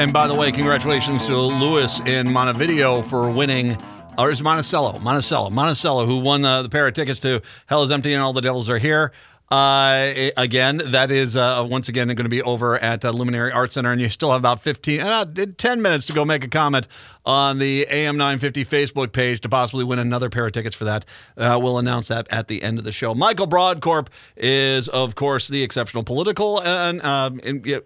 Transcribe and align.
And 0.00 0.14
by 0.14 0.26
the 0.26 0.34
way, 0.34 0.50
congratulations 0.50 1.26
to 1.26 1.36
Lewis 1.36 2.00
in 2.00 2.32
Montevideo 2.32 3.02
for 3.02 3.30
winning. 3.30 3.76
Or 4.16 4.30
is 4.30 4.40
Monticello? 4.40 4.98
Monticello. 4.98 5.50
Monticello, 5.50 6.06
who 6.06 6.20
won 6.20 6.42
uh, 6.42 6.62
the 6.62 6.70
pair 6.70 6.86
of 6.86 6.94
tickets 6.94 7.20
to 7.20 7.42
Hell 7.66 7.82
is 7.82 7.90
Empty 7.90 8.14
and 8.14 8.22
All 8.22 8.32
the 8.32 8.40
Devils 8.40 8.70
Are 8.70 8.78
Here. 8.78 9.12
Uh, 9.50 10.30
again, 10.36 10.80
that 10.86 11.10
is 11.10 11.34
uh, 11.34 11.66
once 11.68 11.88
again 11.88 12.06
going 12.06 12.18
to 12.18 12.28
be 12.28 12.40
over 12.40 12.78
at 12.78 13.04
uh, 13.04 13.10
Luminary 13.10 13.50
Art 13.50 13.72
Center, 13.72 13.90
and 13.90 14.00
you 14.00 14.08
still 14.08 14.30
have 14.30 14.38
about 14.38 14.62
15, 14.62 15.00
uh, 15.00 15.24
10 15.58 15.82
minutes 15.82 16.04
to 16.04 16.12
go 16.12 16.24
make 16.24 16.44
a 16.44 16.48
comment 16.48 16.86
on 17.26 17.58
the 17.58 17.84
AM 17.90 18.16
950 18.16 18.64
Facebook 18.64 19.10
page 19.12 19.40
to 19.40 19.48
possibly 19.48 19.82
win 19.82 19.98
another 19.98 20.30
pair 20.30 20.46
of 20.46 20.52
tickets 20.52 20.76
for 20.76 20.84
that. 20.84 21.04
Uh, 21.36 21.58
we'll 21.60 21.78
announce 21.78 22.06
that 22.08 22.28
at 22.30 22.46
the 22.46 22.62
end 22.62 22.78
of 22.78 22.84
the 22.84 22.92
show. 22.92 23.12
Michael 23.12 23.48
Brodkorb 23.48 24.06
is, 24.36 24.86
of 24.88 25.16
course, 25.16 25.48
the 25.48 25.64
exceptional 25.64 26.04
political 26.04 26.62
and, 26.62 27.02
um, 27.02 27.40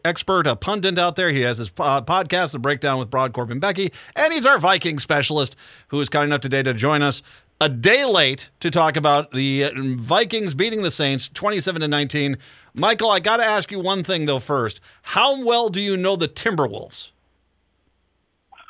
expert, 0.05 0.47
a 0.47 0.57
pundit 0.57 0.99
out 0.99 1.17
there. 1.17 1.31
He 1.31 1.41
has 1.41 1.57
his 1.57 1.71
podcast, 1.71 2.53
The 2.53 2.59
Breakdown 2.59 2.99
with 2.99 3.09
Brodkorb 3.09 3.51
and 3.51 3.61
Becky, 3.61 3.91
and 4.15 4.35
he's 4.35 4.45
our 4.45 4.59
Viking 4.59 4.99
specialist 4.99 5.57
who 5.89 5.99
is 6.03 6.11
kind 6.11 6.25
enough 6.25 6.43
today 6.43 6.63
to 6.63 6.75
join 6.75 7.01
us 7.01 7.23
a 7.65 7.69
day 7.71 8.05
late 8.05 8.51
to 8.61 8.71
talk 8.71 8.95
about 8.95 9.33
the 9.33 9.71
Vikings 9.75 10.53
beating 10.53 10.83
the 10.83 10.91
Saints 10.91 11.31
27 11.31 11.81
to 11.81 11.89
19. 11.89 12.37
Michael, 12.75 13.11
I 13.11 13.21
got 13.21 13.39
to 13.39 13.45
ask 13.45 13.71
you 13.71 13.81
one 13.81 14.05
thing 14.05 14.27
though 14.27 14.39
first. 14.39 14.83
How 15.01 15.43
well 15.43 15.71
do 15.71 15.81
you 15.81 15.97
know 15.97 16.15
the 16.15 16.29
Timberwolves? 16.29 17.11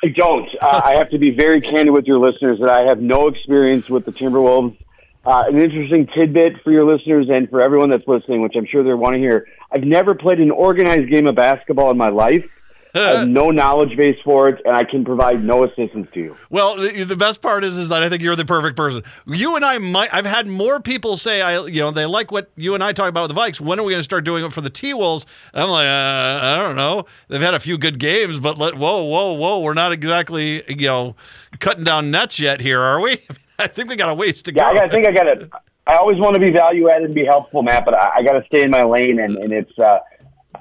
I 0.01 0.07
don't. 0.07 0.47
Uh, 0.61 0.81
I 0.81 0.93
have 0.93 1.09
to 1.09 1.17
be 1.17 1.31
very 1.31 1.59
candid 1.59 1.91
with 1.91 2.05
your 2.05 2.19
listeners 2.19 2.59
that 2.61 2.69
I 2.69 2.83
have 2.83 3.01
no 3.01 3.27
experience 3.27 3.89
with 3.89 4.05
the 4.05 4.13
Timberwolves. 4.13 4.77
Uh, 5.25 5.43
an 5.49 5.59
interesting 5.59 6.07
tidbit 6.15 6.63
for 6.63 6.71
your 6.71 6.85
listeners 6.85 7.27
and 7.29 7.49
for 7.49 7.61
everyone 7.61 7.89
that's 7.89 8.07
listening, 8.07 8.43
which 8.43 8.53
I'm 8.55 8.65
sure 8.65 8.81
they 8.81 8.93
want 8.93 9.15
to 9.15 9.19
hear. 9.19 9.45
I've 9.73 9.83
never 9.83 10.15
played 10.15 10.39
an 10.39 10.51
organized 10.51 11.09
game 11.09 11.27
of 11.27 11.35
basketball 11.35 11.91
in 11.91 11.97
my 11.97 12.09
life. 12.09 12.49
I 12.95 13.19
have 13.19 13.27
no 13.27 13.49
knowledge 13.51 13.97
base 13.97 14.17
for 14.23 14.47
it, 14.47 14.61
and 14.65 14.75
I 14.75 14.83
can 14.85 15.03
provide 15.03 15.43
no 15.43 15.65
assistance 15.65 16.07
to 16.13 16.19
you. 16.19 16.37
Well, 16.49 16.77
the, 16.77 17.03
the, 17.03 17.17
best 17.17 17.41
part 17.41 17.63
is, 17.63 17.77
is 17.77 17.89
that 17.89 18.01
I 18.01 18.09
think 18.09 18.21
you're 18.21 18.35
the 18.35 18.45
perfect 18.45 18.77
person. 18.77 19.03
You 19.25 19.55
and 19.55 19.65
I 19.65 19.79
might. 19.79 20.13
I've 20.13 20.25
had 20.25 20.47
more 20.47 20.79
people 20.79 21.17
say, 21.17 21.41
I, 21.41 21.65
you 21.65 21.81
know, 21.81 21.91
they 21.91 22.05
like 22.05 22.31
what 22.31 22.51
you 22.55 22.73
and 22.73 22.83
I 22.83 22.93
talk 22.93 23.09
about 23.09 23.27
with 23.27 23.35
the 23.35 23.41
Vikes. 23.41 23.59
When 23.59 23.79
are 23.79 23.83
we 23.83 23.91
going 23.91 23.99
to 23.99 24.03
start 24.03 24.23
doing 24.23 24.45
it 24.45 24.53
for 24.53 24.61
the 24.61 24.69
T 24.69 24.93
Wolves? 24.93 25.25
I'm 25.53 25.69
like, 25.69 25.87
uh, 25.87 26.39
I 26.45 26.57
don't 26.57 26.77
know. 26.77 27.05
They've 27.27 27.41
had 27.41 27.53
a 27.53 27.59
few 27.59 27.77
good 27.77 27.99
games, 27.99 28.39
but 28.39 28.57
let, 28.57 28.75
whoa, 28.75 29.03
whoa, 29.03 29.33
whoa, 29.33 29.59
we're 29.61 29.73
not 29.73 29.91
exactly, 29.91 30.63
you 30.69 30.87
know, 30.87 31.15
cutting 31.59 31.83
down 31.83 32.11
nets 32.11 32.39
yet 32.39 32.61
here, 32.61 32.79
are 32.79 33.01
we? 33.01 33.19
I 33.59 33.67
think 33.67 33.89
we 33.89 33.97
got 33.97 34.09
a 34.09 34.13
ways 34.13 34.41
to 34.43 34.53
yeah, 34.53 34.73
go. 34.73 34.79
I, 34.79 34.83
I 34.85 34.89
think 34.89 35.07
I 35.07 35.11
got 35.11 35.23
to. 35.23 35.49
I 35.87 35.97
always 35.97 36.17
want 36.17 36.33
to 36.33 36.39
be 36.39 36.49
value 36.49 36.89
added 36.89 37.05
and 37.05 37.15
be 37.15 37.25
helpful, 37.25 37.61
Matt, 37.61 37.85
but 37.85 37.93
I, 37.93 38.17
I 38.17 38.23
got 38.23 38.33
to 38.33 38.43
stay 38.45 38.63
in 38.63 38.71
my 38.71 38.83
lane, 38.83 39.19
and, 39.19 39.35
and 39.37 39.51
it's. 39.51 39.77
Uh, 39.77 39.99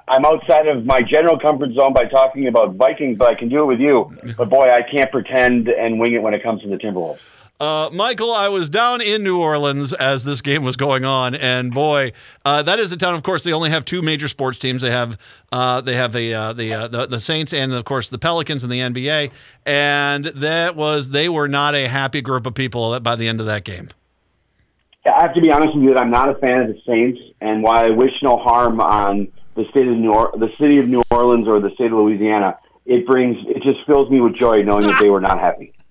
I'm 0.08 0.24
outside 0.24 0.66
of 0.66 0.84
my 0.84 1.02
general 1.02 1.38
comfort 1.38 1.72
zone 1.74 1.92
by 1.92 2.06
talking 2.06 2.46
about 2.46 2.74
Vikings, 2.74 3.18
but 3.18 3.28
I 3.28 3.34
can 3.34 3.48
do 3.48 3.62
it 3.62 3.66
with 3.66 3.80
you. 3.80 4.16
But 4.36 4.48
boy, 4.50 4.68
I 4.70 4.82
can't 4.82 5.10
pretend 5.10 5.68
and 5.68 5.98
wing 5.98 6.14
it 6.14 6.22
when 6.22 6.34
it 6.34 6.42
comes 6.42 6.62
to 6.62 6.68
the 6.68 6.76
Timberwolves. 6.76 7.20
Uh, 7.60 7.88
Michael, 7.92 8.32
I 8.32 8.48
was 8.48 8.68
down 8.68 9.00
in 9.00 9.22
New 9.22 9.40
Orleans 9.40 9.92
as 9.92 10.24
this 10.24 10.40
game 10.40 10.64
was 10.64 10.76
going 10.76 11.04
on, 11.04 11.36
and 11.36 11.72
boy, 11.72 12.12
uh, 12.44 12.62
that 12.62 12.80
is 12.80 12.90
a 12.90 12.96
town. 12.96 13.14
Of 13.14 13.22
course, 13.22 13.44
they 13.44 13.52
only 13.52 13.70
have 13.70 13.84
two 13.84 14.02
major 14.02 14.26
sports 14.26 14.58
teams. 14.58 14.82
They 14.82 14.90
have 14.90 15.16
uh, 15.52 15.80
they 15.80 15.94
have 15.94 16.12
the, 16.12 16.34
uh, 16.34 16.52
the, 16.52 16.74
uh, 16.74 16.88
the 16.88 17.06
the 17.06 17.20
Saints 17.20 17.54
and 17.54 17.72
of 17.72 17.84
course 17.84 18.08
the 18.08 18.18
Pelicans 18.18 18.64
in 18.64 18.70
the 18.70 18.80
NBA, 18.80 19.30
and 19.64 20.24
that 20.24 20.74
was 20.74 21.10
they 21.10 21.28
were 21.28 21.46
not 21.46 21.76
a 21.76 21.86
happy 21.86 22.20
group 22.20 22.44
of 22.44 22.54
people 22.54 22.98
by 22.98 23.14
the 23.14 23.28
end 23.28 23.38
of 23.38 23.46
that 23.46 23.64
game. 23.64 23.88
I 25.06 25.22
have 25.22 25.34
to 25.34 25.40
be 25.40 25.52
honest 25.52 25.76
with 25.76 25.84
you 25.84 25.94
that 25.94 26.00
I'm 26.00 26.10
not 26.10 26.30
a 26.30 26.34
fan 26.34 26.62
of 26.62 26.68
the 26.68 26.80
Saints, 26.84 27.20
and 27.40 27.62
while 27.62 27.78
I 27.78 27.90
wish 27.90 28.12
no 28.20 28.36
harm 28.36 28.80
on 28.80 29.28
the 29.54 29.64
state 29.70 29.86
of 29.86 29.96
New 29.96 30.12
or- 30.12 30.32
the 30.36 30.50
city 30.58 30.78
of 30.78 30.88
New 30.88 31.02
Orleans 31.10 31.46
or 31.46 31.60
the 31.60 31.70
state 31.70 31.86
of 31.86 31.98
Louisiana, 31.98 32.58
it 32.86 33.06
brings 33.06 33.36
it 33.48 33.62
just 33.62 33.84
fills 33.86 34.10
me 34.10 34.20
with 34.20 34.34
joy 34.34 34.62
knowing 34.62 34.86
that 34.86 35.00
they 35.00 35.10
were 35.10 35.20
not 35.20 35.38
happy. 35.38 35.72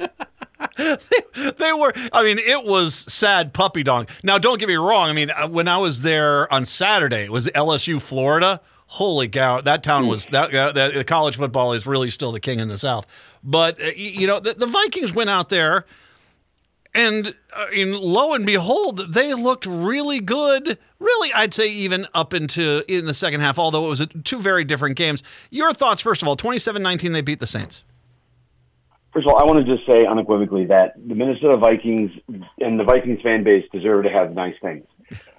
they, 0.77 0.97
they 1.57 1.73
were. 1.73 1.93
I 2.11 2.23
mean, 2.23 2.39
it 2.39 2.65
was 2.65 2.93
sad 3.11 3.53
puppy 3.53 3.83
dog. 3.83 4.09
Now, 4.23 4.37
don't 4.37 4.59
get 4.59 4.67
me 4.67 4.75
wrong. 4.75 5.09
I 5.09 5.13
mean, 5.13 5.31
uh, 5.31 5.47
when 5.47 5.67
I 5.67 5.77
was 5.77 6.01
there 6.01 6.51
on 6.53 6.65
Saturday, 6.65 7.23
it 7.23 7.31
was 7.31 7.47
LSU, 7.47 8.01
Florida. 8.01 8.61
Holy 8.87 9.27
cow! 9.27 9.59
That 9.61 9.81
town 9.81 10.07
was 10.07 10.25
that. 10.27 10.51
The 10.51 11.03
college 11.05 11.37
football 11.37 11.73
is 11.73 11.87
really 11.87 12.11
still 12.11 12.31
the 12.31 12.39
king 12.39 12.59
in 12.59 12.67
the 12.67 12.77
South. 12.77 13.07
But 13.43 13.81
uh, 13.81 13.91
you 13.95 14.27
know, 14.27 14.39
the, 14.39 14.53
the 14.53 14.67
Vikings 14.67 15.13
went 15.13 15.29
out 15.31 15.49
there 15.49 15.85
and 16.93 17.35
uh, 17.55 17.65
lo 17.73 18.33
and 18.33 18.45
behold, 18.45 19.13
they 19.13 19.33
looked 19.33 19.65
really 19.65 20.19
good. 20.19 20.77
Really, 20.99 21.33
I'd 21.33 21.53
say 21.53 21.67
even 21.67 22.07
up 22.13 22.33
into 22.33 22.83
in 22.87 23.05
the 23.05 23.13
second 23.13 23.41
half, 23.41 23.57
although 23.57 23.85
it 23.85 23.89
was 23.89 23.99
a, 23.99 24.05
two 24.05 24.39
very 24.39 24.63
different 24.63 24.95
games. 24.95 25.23
Your 25.49 25.73
thoughts, 25.73 26.01
first 26.01 26.21
of 26.21 26.27
all, 26.27 26.37
27-19, 26.37 27.13
they 27.13 27.21
beat 27.21 27.39
the 27.39 27.47
Saints. 27.47 27.83
First 29.13 29.27
of 29.27 29.33
all, 29.33 29.39
I 29.39 29.43
want 29.43 29.65
to 29.65 29.75
just 29.75 29.87
say 29.87 30.05
unequivocally 30.05 30.65
that 30.65 30.93
the 30.95 31.13
Minnesota 31.13 31.57
Vikings 31.57 32.11
and 32.59 32.79
the 32.79 32.83
Vikings 32.83 33.21
fan 33.21 33.43
base 33.43 33.65
deserve 33.71 34.05
to 34.05 34.09
have 34.09 34.33
nice 34.33 34.55
things. 34.61 34.85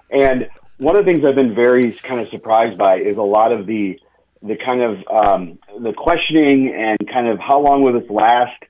And 0.09 0.47
one 0.77 0.97
of 0.97 1.05
the 1.05 1.11
things 1.11 1.25
I've 1.27 1.35
been 1.35 1.55
very 1.55 1.93
kind 1.93 2.21
of 2.21 2.29
surprised 2.29 2.77
by 2.77 2.99
is 2.99 3.17
a 3.17 3.21
lot 3.21 3.51
of 3.51 3.65
the 3.65 3.99
the 4.41 4.55
kind 4.63 4.81
of 4.81 4.97
um, 5.09 5.59
the 5.81 5.91
questioning 5.93 6.73
and 6.73 6.97
kind 7.11 7.27
of 7.27 7.39
how 7.39 7.59
long 7.59 7.81
will 7.81 7.99
this 7.99 8.09
last 8.09 8.61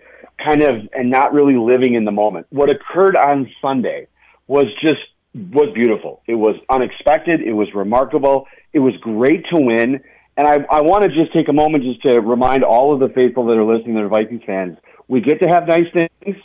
kind 0.43 0.61
of 0.61 0.87
and 0.93 1.09
not 1.09 1.33
really 1.33 1.55
living 1.55 1.95
in 1.95 2.05
the 2.05 2.11
moment. 2.11 2.47
What 2.49 2.69
occurred 2.69 3.15
on 3.15 3.49
Sunday 3.61 4.07
was 4.47 4.65
just 4.81 5.01
was 5.33 5.69
beautiful. 5.73 6.21
It 6.27 6.35
was 6.35 6.55
unexpected. 6.69 7.41
It 7.41 7.53
was 7.53 7.67
remarkable. 7.73 8.47
It 8.73 8.79
was 8.79 8.93
great 9.01 9.45
to 9.51 9.59
win. 9.59 10.01
And 10.37 10.47
I, 10.47 10.65
I 10.69 10.81
want 10.81 11.03
to 11.03 11.09
just 11.09 11.33
take 11.33 11.47
a 11.49 11.53
moment 11.53 11.83
just 11.83 12.01
to 12.03 12.19
remind 12.19 12.63
all 12.63 12.93
of 12.93 12.99
the 12.99 13.09
faithful 13.13 13.45
that 13.47 13.53
are 13.53 13.63
listening 13.63 13.95
that 13.95 14.03
are 14.03 14.09
Vikings 14.09 14.43
fans, 14.45 14.77
we 15.07 15.21
get 15.21 15.41
to 15.41 15.47
have 15.47 15.67
nice 15.67 15.87
things. 15.93 16.37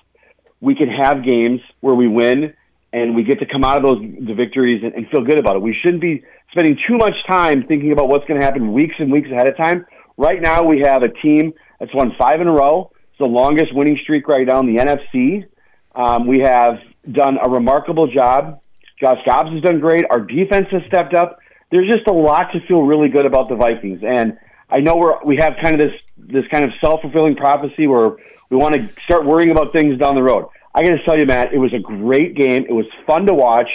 We 0.61 0.75
can 0.75 0.89
have 0.89 1.25
games 1.25 1.61
where 1.81 1.95
we 1.95 2.07
win 2.07 2.55
and 2.93 3.15
we 3.15 3.23
get 3.23 3.39
to 3.41 3.47
come 3.47 3.65
out 3.65 3.79
of 3.79 3.83
those 3.83 4.01
the 4.27 4.35
victories 4.35 4.83
and, 4.83 4.95
and 4.95 5.09
feel 5.09 5.23
good 5.23 5.39
about 5.39 5.57
it. 5.57 5.63
We 5.63 5.77
shouldn't 5.81 6.03
be 6.03 6.25
spending 6.51 6.77
too 6.89 6.97
much 6.97 7.15
time 7.29 7.65
thinking 7.67 7.93
about 7.93 8.09
what's 8.09 8.27
going 8.27 8.41
to 8.41 8.45
happen 8.45 8.73
weeks 8.73 8.97
and 8.99 9.13
weeks 9.13 9.29
ahead 9.31 9.47
of 9.47 9.57
time. 9.57 9.87
Right 10.17 10.41
now, 10.41 10.65
we 10.65 10.81
have 10.85 11.03
a 11.03 11.09
team 11.09 11.55
that's 11.79 11.95
won 11.95 12.13
five 12.19 12.41
in 12.41 12.49
a 12.49 12.53
row 12.53 12.91
the 13.21 13.27
longest 13.27 13.73
winning 13.73 13.99
streak 14.03 14.27
right 14.27 14.47
now 14.47 14.59
in 14.59 14.67
the 14.67 14.83
NFC. 14.83 15.47
Um, 15.95 16.27
we 16.27 16.41
have 16.41 16.81
done 17.11 17.39
a 17.41 17.49
remarkable 17.49 18.09
job. 18.09 18.61
Josh 18.99 19.19
Dobbs 19.25 19.53
has 19.53 19.63
done 19.63 19.79
great. 19.79 20.05
Our 20.11 20.21
defense 20.21 20.67
has 20.73 20.85
stepped 20.87 21.15
up. 21.15 21.39
There's 21.71 21.89
just 21.89 22.09
a 22.09 22.13
lot 22.13 22.53
to 22.53 22.61
feel 22.67 22.83
really 22.83 23.09
good 23.09 23.27
about 23.27 23.49
the 23.49 23.55
Vikings, 23.55 24.03
and 24.03 24.37
I 24.69 24.81
know 24.81 24.97
we're 24.97 25.23
we 25.25 25.37
have 25.37 25.55
kind 25.63 25.81
of 25.81 25.91
this 25.91 26.01
this 26.17 26.45
kind 26.51 26.65
of 26.65 26.73
self 26.81 27.03
fulfilling 27.03 27.37
prophecy 27.37 27.87
where 27.87 28.17
we 28.51 28.57
want 28.57 28.75
to 28.75 29.03
start 29.03 29.25
worrying 29.25 29.51
about 29.53 29.73
things 29.73 29.99
down 29.99 30.17
the 30.17 30.23
road. 30.23 30.47
I 30.75 30.83
got 30.83 30.91
to 30.91 31.05
tell 31.05 31.19
you, 31.19 31.27
Matt, 31.27 31.53
it 31.53 31.59
was 31.59 31.73
a 31.73 31.79
great 31.79 32.35
game. 32.35 32.67
It 32.69 32.73
was 32.73 32.87
fun 33.07 33.27
to 33.27 33.35
watch, 33.35 33.69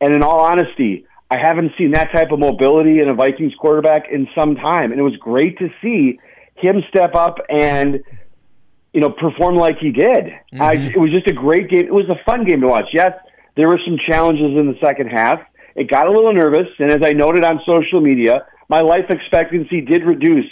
and 0.00 0.12
in 0.12 0.22
all 0.22 0.40
honesty, 0.40 1.06
I 1.30 1.38
haven't 1.38 1.72
seen 1.78 1.92
that 1.92 2.12
type 2.12 2.32
of 2.32 2.38
mobility 2.38 3.00
in 3.00 3.08
a 3.08 3.14
Vikings 3.14 3.54
quarterback 3.58 4.08
in 4.10 4.28
some 4.34 4.56
time, 4.56 4.90
and 4.90 5.00
it 5.00 5.04
was 5.04 5.16
great 5.16 5.58
to 5.58 5.68
see 5.82 6.18
him 6.56 6.82
step 6.88 7.14
up 7.14 7.38
and 7.48 8.02
you 8.96 9.02
know, 9.02 9.10
perform 9.10 9.56
like 9.56 9.76
he 9.78 9.90
did. 9.90 10.24
Mm-hmm. 10.24 10.62
I, 10.62 10.72
it 10.72 10.96
was 10.96 11.10
just 11.10 11.26
a 11.26 11.34
great 11.34 11.68
game. 11.68 11.84
It 11.84 11.92
was 11.92 12.08
a 12.08 12.16
fun 12.24 12.46
game 12.46 12.62
to 12.62 12.66
watch. 12.66 12.86
Yes, 12.94 13.12
there 13.54 13.68
were 13.68 13.78
some 13.84 13.98
challenges 14.08 14.56
in 14.58 14.68
the 14.68 14.78
second 14.82 15.08
half. 15.08 15.38
It 15.74 15.90
got 15.90 16.06
a 16.06 16.10
little 16.10 16.32
nervous, 16.32 16.68
and 16.78 16.90
as 16.90 17.02
I 17.04 17.12
noted 17.12 17.44
on 17.44 17.60
social 17.66 18.00
media, 18.00 18.46
my 18.70 18.80
life 18.80 19.04
expectancy 19.10 19.82
did 19.82 20.02
reduce 20.02 20.50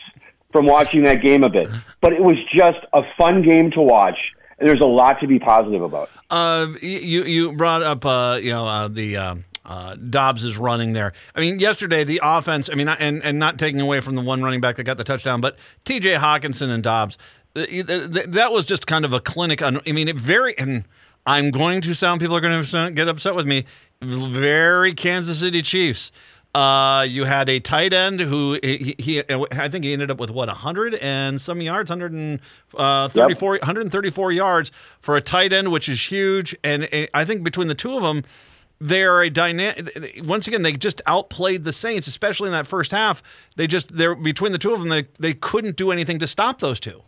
from 0.53 0.67
watching 0.67 1.05
that 1.05 1.23
game 1.23 1.43
a 1.43 1.49
bit. 1.49 1.71
But 2.03 2.13
it 2.13 2.23
was 2.23 2.37
just 2.55 2.81
a 2.93 3.01
fun 3.17 3.41
game 3.41 3.71
to 3.71 3.81
watch, 3.81 4.19
and 4.59 4.69
there's 4.69 4.83
a 4.83 4.87
lot 4.87 5.21
to 5.21 5.27
be 5.27 5.39
positive 5.39 5.81
about. 5.81 6.11
Uh, 6.29 6.67
you 6.83 7.25
you 7.25 7.53
brought 7.53 7.83
up 7.83 8.05
uh, 8.05 8.39
you 8.43 8.51
know 8.51 8.67
uh, 8.67 8.89
the. 8.89 9.17
Um, 9.17 9.45
uh, 9.67 9.95
Dobbs 9.95 10.45
is 10.45 10.59
running 10.59 10.93
there. 10.93 11.15
I 11.35 11.41
mean, 11.41 11.59
yesterday 11.59 12.05
the 12.05 12.21
offense. 12.23 12.69
I 12.71 12.75
mean, 12.75 12.87
and 12.87 13.25
and 13.25 13.39
not 13.39 13.59
taking 13.59 13.81
away 13.81 14.01
from 14.01 14.15
the 14.15 14.21
one 14.21 14.43
running 14.43 14.61
back 14.61 14.77
that 14.77 14.85
got 14.85 14.99
the 14.99 15.05
touchdown, 15.05 15.41
but 15.41 15.57
T.J. 15.87 16.17
Hockenson 16.17 16.69
and 16.69 16.83
Dobbs 16.83 17.17
that 17.55 18.49
was 18.51 18.67
just 18.67 18.87
kind 18.87 19.05
of 19.05 19.13
a 19.13 19.21
clinic 19.21 19.63
on. 19.63 19.81
I 19.87 19.93
mean, 19.93 20.09
it 20.09 20.17
very 20.17 20.57
and 20.59 20.85
I'm 21.27 21.51
going 21.51 21.81
to 21.83 21.95
sound 21.95 22.21
people 22.21 22.37
are 22.37 22.41
going 22.41 22.63
to 22.63 22.91
get 22.91 23.09
upset 23.09 23.35
with 23.35 23.47
me. 23.47 23.65
Very 24.03 24.93
Kansas 24.93 25.41
City 25.41 25.63
Chiefs. 25.63 26.13
Uh, 26.55 27.05
you 27.09 27.25
had 27.25 27.49
a 27.49 27.59
tight 27.59 27.93
end 27.93 28.21
who 28.21 28.61
he, 28.63 28.95
he, 28.99 29.23
I 29.29 29.69
think 29.69 29.85
he 29.85 29.93
ended 29.93 30.11
up 30.11 30.21
with 30.21 30.31
what 30.31 30.47
100 30.47 30.95
and 30.97 31.41
some 31.41 31.61
yards, 31.61 31.91
134 31.91 32.79
uh, 32.79 33.09
yep. 33.55 33.63
134 33.63 34.33
yards 34.33 34.71
for 35.01 35.17
a 35.17 35.21
tight 35.21 35.53
end, 35.53 35.73
which 35.73 35.89
is 35.89 36.01
huge. 36.01 36.55
And 36.63 36.89
I 37.13 37.25
think 37.25 37.43
between 37.43 37.67
the 37.67 37.75
two 37.75 37.97
of 37.97 38.03
them, 38.03 38.23
they're 38.81 39.23
a 39.23 39.31
dynamic. 39.31 40.21
Once 40.25 40.47
again, 40.47 40.63
they 40.63 40.75
just 40.75 41.01
outplayed 41.07 41.65
the 41.65 41.73
Saints, 41.73 42.07
especially 42.07 42.49
in 42.49 42.53
that 42.53 42.69
first 42.69 42.93
half. 42.93 43.21
They 43.57 43.67
just 43.67 43.97
they're 43.97 44.15
between 44.15 44.53
the 44.53 44.59
two 44.59 44.73
of 44.73 44.81
them, 44.81 44.91
they 44.91 45.07
they 45.19 45.35
couldn't 45.35 45.77
do 45.77 45.91
anything 45.91 46.21
to 46.21 46.27
stop 46.27 46.61
those 46.61 46.79
two. 46.79 47.03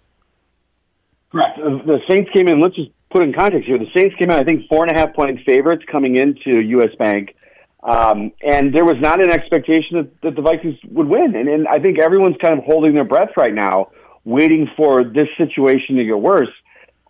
Correct. 1.36 1.58
The 1.58 2.00
Saints 2.08 2.30
came 2.32 2.48
in. 2.48 2.60
Let's 2.60 2.76
just 2.76 2.90
put 3.10 3.22
in 3.22 3.32
context 3.32 3.66
here. 3.66 3.78
The 3.78 3.90
Saints 3.94 4.16
came 4.16 4.30
in, 4.30 4.36
I 4.36 4.44
think, 4.44 4.68
four 4.68 4.86
and 4.86 4.94
a 4.94 4.98
half 4.98 5.14
point 5.14 5.38
favorites 5.44 5.84
coming 5.90 6.16
into 6.16 6.60
U.S. 6.60 6.94
Bank, 6.98 7.34
um, 7.82 8.32
and 8.42 8.74
there 8.74 8.84
was 8.84 8.96
not 9.00 9.20
an 9.20 9.30
expectation 9.30 9.98
that, 9.98 10.20
that 10.22 10.34
the 10.34 10.42
Vikings 10.42 10.78
would 10.88 11.08
win. 11.08 11.36
And, 11.36 11.48
and 11.48 11.68
I 11.68 11.78
think 11.78 11.98
everyone's 11.98 12.36
kind 12.40 12.58
of 12.58 12.64
holding 12.64 12.94
their 12.94 13.04
breath 13.04 13.30
right 13.36 13.52
now, 13.52 13.90
waiting 14.24 14.68
for 14.76 15.04
this 15.04 15.28
situation 15.36 15.96
to 15.96 16.04
get 16.04 16.18
worse. 16.18 16.48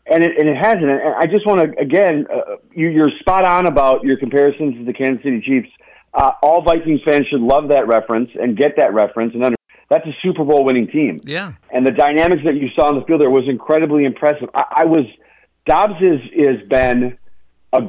And 0.08 0.22
it, 0.22 0.38
and 0.38 0.48
it 0.48 0.56
hasn't. 0.56 0.84
And 0.84 1.14
I 1.16 1.26
just 1.26 1.46
want 1.46 1.62
to, 1.62 1.80
again, 1.80 2.26
uh, 2.32 2.56
you, 2.74 2.88
you're 2.88 3.10
spot 3.20 3.44
on 3.44 3.66
about 3.66 4.04
your 4.04 4.16
comparisons 4.16 4.74
to 4.76 4.84
the 4.84 4.92
Kansas 4.92 5.22
City 5.22 5.40
Chiefs. 5.40 5.68
Uh, 6.12 6.32
all 6.42 6.62
Vikings 6.62 7.00
fans 7.04 7.26
should 7.28 7.40
love 7.40 7.68
that 7.68 7.86
reference 7.86 8.30
and 8.34 8.56
get 8.56 8.76
that 8.76 8.92
reference 8.92 9.34
and 9.34 9.44
under, 9.44 9.56
that's 9.88 10.06
a 10.06 10.16
Super 10.22 10.44
Bowl 10.44 10.64
winning 10.64 10.88
team. 10.88 11.20
Yeah. 11.24 11.52
And 11.70 11.86
the 11.86 11.92
dynamics 11.92 12.42
that 12.44 12.54
you 12.54 12.68
saw 12.74 12.88
on 12.88 12.98
the 12.98 13.04
field 13.04 13.20
there 13.20 13.30
was 13.30 13.44
incredibly 13.48 14.04
impressive. 14.04 14.48
I, 14.54 14.64
I 14.78 14.84
was 14.84 15.04
Dobbs 15.66 16.00
is 16.00 16.20
is 16.32 16.68
been 16.68 17.18
a 17.72 17.80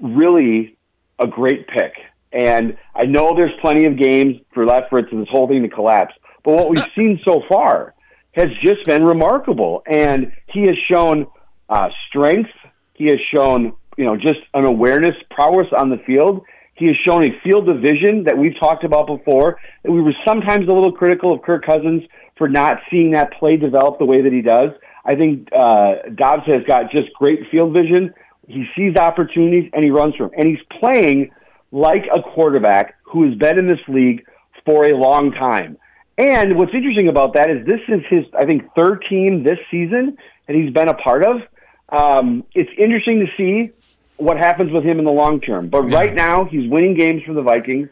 really 0.00 0.76
a 1.18 1.26
great 1.26 1.66
pick. 1.68 1.92
And 2.32 2.76
I 2.94 3.04
know 3.04 3.34
there's 3.34 3.52
plenty 3.60 3.86
of 3.86 3.98
games 3.98 4.36
for 4.52 4.66
left 4.66 4.90
for 4.90 5.02
this 5.02 5.28
whole 5.30 5.48
thing 5.48 5.62
to 5.62 5.68
collapse. 5.68 6.14
But 6.44 6.54
what 6.54 6.70
we've 6.70 6.86
seen 6.98 7.20
so 7.24 7.42
far 7.48 7.94
has 8.32 8.48
just 8.62 8.84
been 8.86 9.04
remarkable. 9.04 9.82
And 9.86 10.32
he 10.46 10.62
has 10.62 10.76
shown 10.90 11.26
uh, 11.68 11.88
strength. 12.08 12.50
He 12.94 13.06
has 13.06 13.18
shown, 13.34 13.72
you 13.96 14.04
know, 14.04 14.16
just 14.16 14.40
an 14.54 14.64
awareness, 14.64 15.14
prowess 15.30 15.68
on 15.76 15.90
the 15.90 15.98
field. 15.98 16.44
He 16.78 16.86
has 16.86 16.96
shown 17.04 17.24
a 17.24 17.40
field 17.42 17.68
of 17.68 17.80
vision 17.80 18.24
that 18.24 18.38
we've 18.38 18.58
talked 18.58 18.84
about 18.84 19.08
before. 19.08 19.58
We 19.84 20.00
were 20.00 20.14
sometimes 20.26 20.68
a 20.68 20.72
little 20.72 20.92
critical 20.92 21.32
of 21.32 21.42
Kirk 21.42 21.66
Cousins 21.66 22.02
for 22.36 22.48
not 22.48 22.78
seeing 22.90 23.10
that 23.12 23.32
play 23.38 23.56
develop 23.56 23.98
the 23.98 24.04
way 24.04 24.22
that 24.22 24.32
he 24.32 24.42
does. 24.42 24.70
I 25.04 25.16
think 25.16 25.48
uh, 25.52 25.94
Dobbs 26.14 26.46
has 26.46 26.62
got 26.66 26.92
just 26.92 27.12
great 27.14 27.40
field 27.50 27.74
vision. 27.74 28.14
He 28.46 28.64
sees 28.76 28.96
opportunities 28.96 29.70
and 29.72 29.82
he 29.82 29.90
runs 29.90 30.14
for 30.14 30.28
them. 30.28 30.38
And 30.38 30.48
he's 30.48 30.64
playing 30.78 31.32
like 31.72 32.04
a 32.14 32.22
quarterback 32.22 32.96
who 33.02 33.28
has 33.28 33.34
been 33.36 33.58
in 33.58 33.66
this 33.66 33.80
league 33.88 34.24
for 34.64 34.84
a 34.84 34.96
long 34.96 35.32
time. 35.32 35.78
And 36.16 36.56
what's 36.56 36.74
interesting 36.74 37.08
about 37.08 37.34
that 37.34 37.50
is 37.50 37.66
this 37.66 37.80
is 37.88 38.00
his, 38.08 38.24
I 38.38 38.44
think, 38.44 38.62
third 38.76 39.04
team 39.08 39.42
this 39.42 39.58
season 39.70 40.16
that 40.46 40.56
he's 40.56 40.72
been 40.72 40.88
a 40.88 40.94
part 40.94 41.24
of. 41.24 41.42
Um, 41.90 42.44
it's 42.54 42.70
interesting 42.76 43.20
to 43.20 43.26
see 43.36 43.70
what 44.18 44.36
happens 44.36 44.70
with 44.72 44.84
him 44.84 44.98
in 44.98 45.04
the 45.04 45.10
long 45.10 45.40
term. 45.40 45.68
But 45.68 45.88
yeah. 45.88 45.96
right 45.96 46.14
now, 46.14 46.44
he's 46.44 46.68
winning 46.70 46.94
games 46.94 47.22
for 47.24 47.32
the 47.32 47.42
Vikings, 47.42 47.88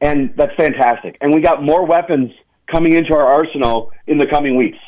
and 0.00 0.34
that's 0.36 0.54
fantastic. 0.54 1.18
And 1.20 1.34
we 1.34 1.40
got 1.40 1.62
more 1.62 1.84
weapons 1.84 2.32
coming 2.66 2.92
into 2.92 3.14
our 3.14 3.26
arsenal 3.26 3.90
in 4.06 4.18
the 4.18 4.26
coming 4.26 4.56
weeks. 4.56 4.78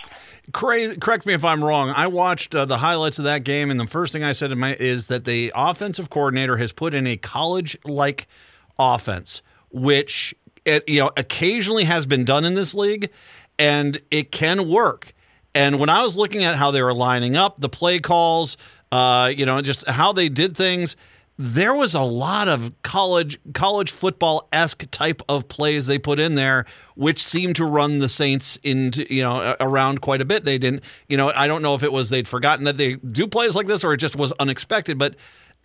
Correct 0.53 1.27
me 1.27 1.35
if 1.35 1.45
I'm 1.45 1.63
wrong. 1.63 1.91
I 1.91 2.07
watched 2.07 2.55
uh, 2.55 2.65
the 2.67 2.79
highlights 2.79 3.19
of 3.19 3.25
that 3.25 3.43
game, 3.43 3.69
and 3.69 3.81
the 3.81 3.87
first 3.87 4.13
thing 4.13 4.23
I 4.23 4.33
said 4.33 4.49
to 4.49 4.57
my 4.57 4.77
is 4.77 5.09
that 5.09 5.25
the 5.25 5.53
offensive 5.57 6.09
coordinator 6.09 6.57
has 6.59 6.73
put 6.73 6.95
in 6.95 7.05
a 7.07 7.17
college-like 7.17 8.29
offense, 8.79 9.43
which 9.71 10.35
it, 10.65 10.89
you 10.89 11.01
know 11.01 11.11
occasionally 11.17 11.85
has 11.85 12.07
been 12.07 12.25
done 12.25 12.45
in 12.45 12.55
this 12.55 12.75
league, 12.75 13.11
and 13.59 14.01
it 14.13 14.31
can 14.31 14.69
work. 14.69 15.15
And 15.53 15.81
when 15.81 15.89
I 15.89 16.03
was 16.03 16.17
looking 16.17 16.45
at 16.45 16.55
how 16.55 16.71
they 16.71 16.83
were 16.83 16.95
lining 16.95 17.35
up, 17.35 17.59
the 17.59 17.69
play 17.69 17.99
calls, 17.99 18.57
uh, 18.93 19.33
you 19.35 19.47
know, 19.47 19.61
just 19.61 19.87
how 19.89 20.13
they 20.13 20.29
did 20.29 20.57
things 20.57 20.97
there 21.39 21.75
was 21.75 21.95
a 21.95 22.03
lot 22.03 22.49
of 22.49 22.73
college 22.83 23.39
college 23.53 23.91
football 23.91 24.49
esque 24.53 24.91
type 24.91 25.21
of 25.29 25.49
plays 25.49 25.87
they 25.87 25.99
put 25.99 26.19
in 26.19 26.35
there, 26.35 26.65
which 26.95 27.23
seemed 27.23 27.57
to 27.57 27.65
run 27.65 27.99
the 27.99 28.09
Saints 28.09 28.59
into 28.63 29.13
you 29.13 29.23
know 29.23 29.55
around 29.61 30.01
quite 30.01 30.21
a 30.21 30.25
bit. 30.25 30.45
They 30.45 30.59
didn't, 30.59 30.83
you 31.09 31.17
know, 31.17 31.33
I 31.35 31.47
don't 31.47 31.63
know 31.63 31.75
if 31.75 31.83
it 31.83 31.93
was 31.93 32.09
they'd 32.09 32.29
forgotten 32.29 32.65
that 32.65 32.79
they 32.79 32.95
do 32.95 33.27
plays 33.27 33.55
like 33.55 33.67
this 33.67 33.85
or 33.85 33.93
it 33.93 33.99
just 33.99 34.17
was 34.17 34.33
unexpected, 34.39 34.99
but 34.99 35.15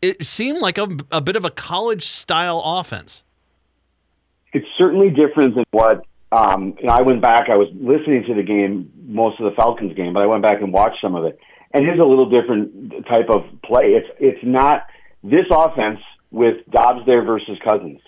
it 0.01 0.25
seemed 0.25 0.59
like 0.59 0.77
a, 0.77 0.87
a 1.11 1.21
bit 1.21 1.35
of 1.35 1.45
a 1.45 1.51
college 1.51 2.05
style 2.05 2.61
offense. 2.63 3.23
It's 4.53 4.67
certainly 4.77 5.09
different 5.09 5.55
than 5.55 5.63
what 5.71 6.05
um, 6.33 6.75
you 6.79 6.87
know, 6.87 6.93
I 6.93 7.01
went 7.01 7.21
back. 7.21 7.49
I 7.49 7.55
was 7.55 7.69
listening 7.73 8.23
to 8.25 8.33
the 8.33 8.43
game, 8.43 8.91
most 9.05 9.39
of 9.39 9.49
the 9.49 9.55
Falcons 9.55 9.95
game, 9.95 10.13
but 10.13 10.23
I 10.23 10.25
went 10.25 10.41
back 10.41 10.61
and 10.61 10.73
watched 10.73 10.97
some 11.01 11.15
of 11.15 11.23
it, 11.23 11.39
and 11.73 11.85
it's 11.85 11.99
a 11.99 12.03
little 12.03 12.29
different 12.29 13.05
type 13.07 13.29
of 13.29 13.43
play. 13.63 13.93
It's 13.93 14.07
it's 14.19 14.43
not 14.43 14.85
this 15.23 15.45
offense 15.51 15.99
with 16.31 16.65
Dobbs 16.69 17.05
there 17.05 17.23
versus 17.23 17.57
Cousins, 17.63 17.99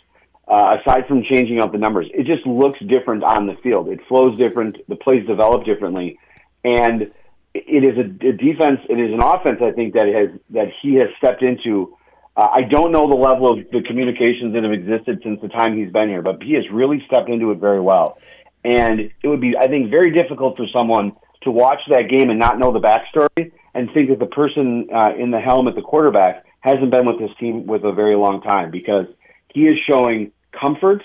uh, 0.48 0.78
aside 0.80 1.08
from 1.08 1.24
changing 1.24 1.60
up 1.60 1.72
the 1.72 1.78
numbers, 1.78 2.08
it 2.14 2.26
just 2.26 2.46
looks 2.46 2.80
different 2.88 3.24
on 3.24 3.48
the 3.48 3.56
field. 3.64 3.90
It 3.90 4.00
flows 4.08 4.38
different. 4.38 4.78
The 4.88 4.96
plays 4.96 5.26
develop 5.26 5.66
differently, 5.66 6.20
and 6.64 7.12
it 7.54 7.84
is 7.84 7.98
a, 7.98 8.28
a 8.28 8.34
defense. 8.34 8.82
It 8.90 9.00
is 9.00 9.14
an 9.14 9.22
offense. 9.22 9.60
I 9.62 9.72
think 9.72 9.94
that 9.94 10.08
has 10.08 10.40
that 10.52 10.68
he 10.82 10.96
has 10.96 11.08
stepped 11.18 11.44
into. 11.44 11.98
Uh, 12.36 12.48
I 12.52 12.62
don't 12.64 12.92
know 12.92 13.08
the 13.08 13.16
level 13.16 13.52
of 13.52 13.70
the 13.72 13.84
communications 13.84 14.54
that 14.54 14.64
have 14.64 14.74
existed 14.74 15.22
since 15.24 15.40
the 15.40 15.50
time 15.50 15.78
he's 15.78 15.92
been 15.92 16.10
here, 16.10 16.24
but 16.24 16.42
he 16.42 16.54
has 16.54 16.64
really 16.72 17.04
stepped 17.06 17.30
into 17.30 17.52
it 17.52 17.60
very 17.60 17.80
well. 17.80 18.18
And 18.66 19.12
it 19.22 19.28
would 19.28 19.42
be, 19.42 19.56
I 19.56 19.68
think, 19.68 19.92
very 19.92 20.12
difficult 20.12 20.58
for 20.58 20.66
someone 20.68 21.12
to 21.44 21.52
watch 21.52 21.80
that 21.90 22.10
game 22.10 22.30
and 22.30 22.40
not 22.40 22.60
know 22.60 22.72
the 22.72 22.80
backstory 22.80 23.52
and 23.74 23.90
think 23.94 24.10
that 24.10 24.20
the 24.20 24.28
person 24.28 24.88
uh, 24.94 25.12
in 25.18 25.32
the 25.32 25.40
helm 25.40 25.68
at 25.68 25.76
the 25.76 25.82
quarterback 25.82 26.46
hasn't 26.60 26.92
been 26.92 27.06
with 27.06 27.20
this 27.20 27.32
team 27.40 27.66
with 27.66 27.84
a 27.84 27.92
very 27.92 28.16
long 28.16 28.42
time 28.42 28.72
because 28.72 29.06
he 29.54 29.62
is 29.62 29.78
showing 29.90 30.32
comfort, 30.60 31.02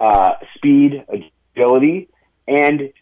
uh, 0.00 0.32
speed, 0.56 1.04
agility, 1.56 2.08
and 2.46 2.92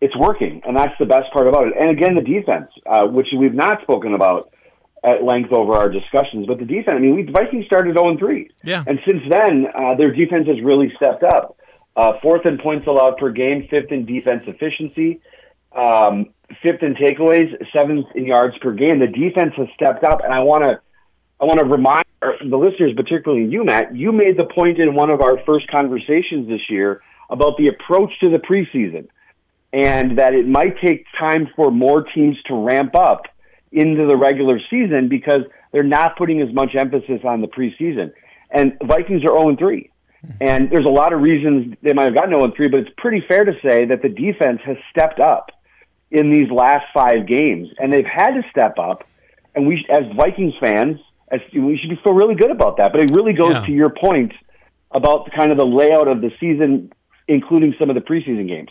it's 0.00 0.16
working. 0.16 0.62
And 0.64 0.76
that's 0.76 0.94
the 0.98 1.06
best 1.06 1.32
part 1.32 1.46
about 1.46 1.68
it. 1.68 1.74
And 1.78 1.90
again, 1.90 2.14
the 2.14 2.22
defense, 2.22 2.70
uh, 2.86 3.06
which 3.06 3.28
we've 3.36 3.54
not 3.54 3.82
spoken 3.82 4.14
about 4.14 4.50
at 5.02 5.24
length 5.24 5.52
over 5.52 5.74
our 5.74 5.88
discussions, 5.88 6.46
but 6.46 6.58
the 6.58 6.64
defense, 6.64 6.96
I 6.96 6.98
mean, 6.98 7.16
we, 7.16 7.22
the 7.22 7.32
Vikings 7.32 7.66
started 7.66 7.96
0 7.96 8.16
3. 8.18 8.50
Yeah. 8.64 8.84
And 8.86 8.98
since 9.06 9.22
then, 9.30 9.66
uh, 9.74 9.94
their 9.96 10.12
defense 10.12 10.46
has 10.46 10.60
really 10.62 10.92
stepped 10.96 11.22
up. 11.22 11.56
Uh, 11.96 12.12
fourth 12.22 12.46
in 12.46 12.58
points 12.58 12.86
allowed 12.86 13.16
per 13.16 13.30
game, 13.30 13.66
fifth 13.68 13.90
in 13.90 14.06
defense 14.06 14.42
efficiency. 14.46 15.20
Um, 15.72 16.26
fifth 16.62 16.82
in 16.82 16.94
takeaways, 16.94 17.50
seventh 17.72 18.06
in 18.14 18.26
yards 18.26 18.56
per 18.58 18.72
game. 18.72 18.98
The 18.98 19.06
defense 19.06 19.52
has 19.56 19.68
stepped 19.74 20.04
up, 20.04 20.22
and 20.24 20.32
I 20.32 20.40
want 20.40 20.64
to 20.64 20.80
I 21.40 21.44
want 21.46 21.58
to 21.58 21.64
remind 21.64 22.04
the 22.20 22.56
listeners, 22.56 22.92
particularly 22.94 23.46
you, 23.46 23.64
Matt, 23.64 23.96
you 23.96 24.12
made 24.12 24.36
the 24.36 24.44
point 24.44 24.78
in 24.78 24.94
one 24.94 25.10
of 25.10 25.22
our 25.22 25.42
first 25.46 25.68
conversations 25.68 26.48
this 26.48 26.60
year 26.68 27.00
about 27.30 27.56
the 27.56 27.68
approach 27.68 28.10
to 28.20 28.28
the 28.28 28.36
preseason 28.36 29.08
and 29.72 30.18
that 30.18 30.34
it 30.34 30.46
might 30.46 30.74
take 30.84 31.06
time 31.18 31.48
for 31.56 31.70
more 31.70 32.02
teams 32.02 32.36
to 32.46 32.54
ramp 32.54 32.94
up 32.94 33.22
into 33.72 34.06
the 34.06 34.16
regular 34.16 34.60
season 34.68 35.08
because 35.08 35.42
they're 35.72 35.82
not 35.82 36.18
putting 36.18 36.42
as 36.42 36.52
much 36.52 36.74
emphasis 36.76 37.20
on 37.24 37.40
the 37.40 37.46
preseason. 37.46 38.12
And 38.50 38.76
Vikings 38.84 39.22
are 39.22 39.40
0 39.40 39.56
3. 39.56 39.90
And 40.40 40.70
there's 40.70 40.84
a 40.84 40.90
lot 40.90 41.14
of 41.14 41.22
reasons 41.22 41.74
they 41.82 41.94
might 41.94 42.04
have 42.04 42.14
gotten 42.14 42.30
0 42.30 42.52
3, 42.54 42.68
but 42.68 42.80
it's 42.80 42.90
pretty 42.98 43.24
fair 43.26 43.44
to 43.44 43.52
say 43.62 43.86
that 43.86 44.02
the 44.02 44.08
defense 44.08 44.60
has 44.66 44.76
stepped 44.90 45.20
up 45.20 45.50
in 46.10 46.30
these 46.30 46.50
last 46.50 46.86
five 46.92 47.26
games. 47.26 47.68
And 47.78 47.92
they've 47.92 48.04
had 48.04 48.32
to 48.32 48.42
step 48.50 48.78
up. 48.78 49.06
And 49.54 49.66
we, 49.66 49.84
as 49.90 50.04
Vikings 50.16 50.54
fans, 50.60 50.98
we 51.54 51.78
should 51.78 51.98
feel 52.02 52.12
really 52.12 52.34
good 52.34 52.50
about 52.50 52.76
that. 52.78 52.92
But 52.92 53.02
it 53.02 53.10
really 53.10 53.32
goes 53.32 53.54
yeah. 53.54 53.66
to 53.66 53.72
your 53.72 53.90
point 53.90 54.32
about 54.90 55.24
the, 55.24 55.30
kind 55.30 55.50
of 55.52 55.58
the 55.58 55.66
layout 55.66 56.08
of 56.08 56.20
the 56.20 56.30
season, 56.40 56.92
including 57.28 57.74
some 57.78 57.90
of 57.90 57.94
the 57.94 58.00
preseason 58.00 58.48
games. 58.48 58.70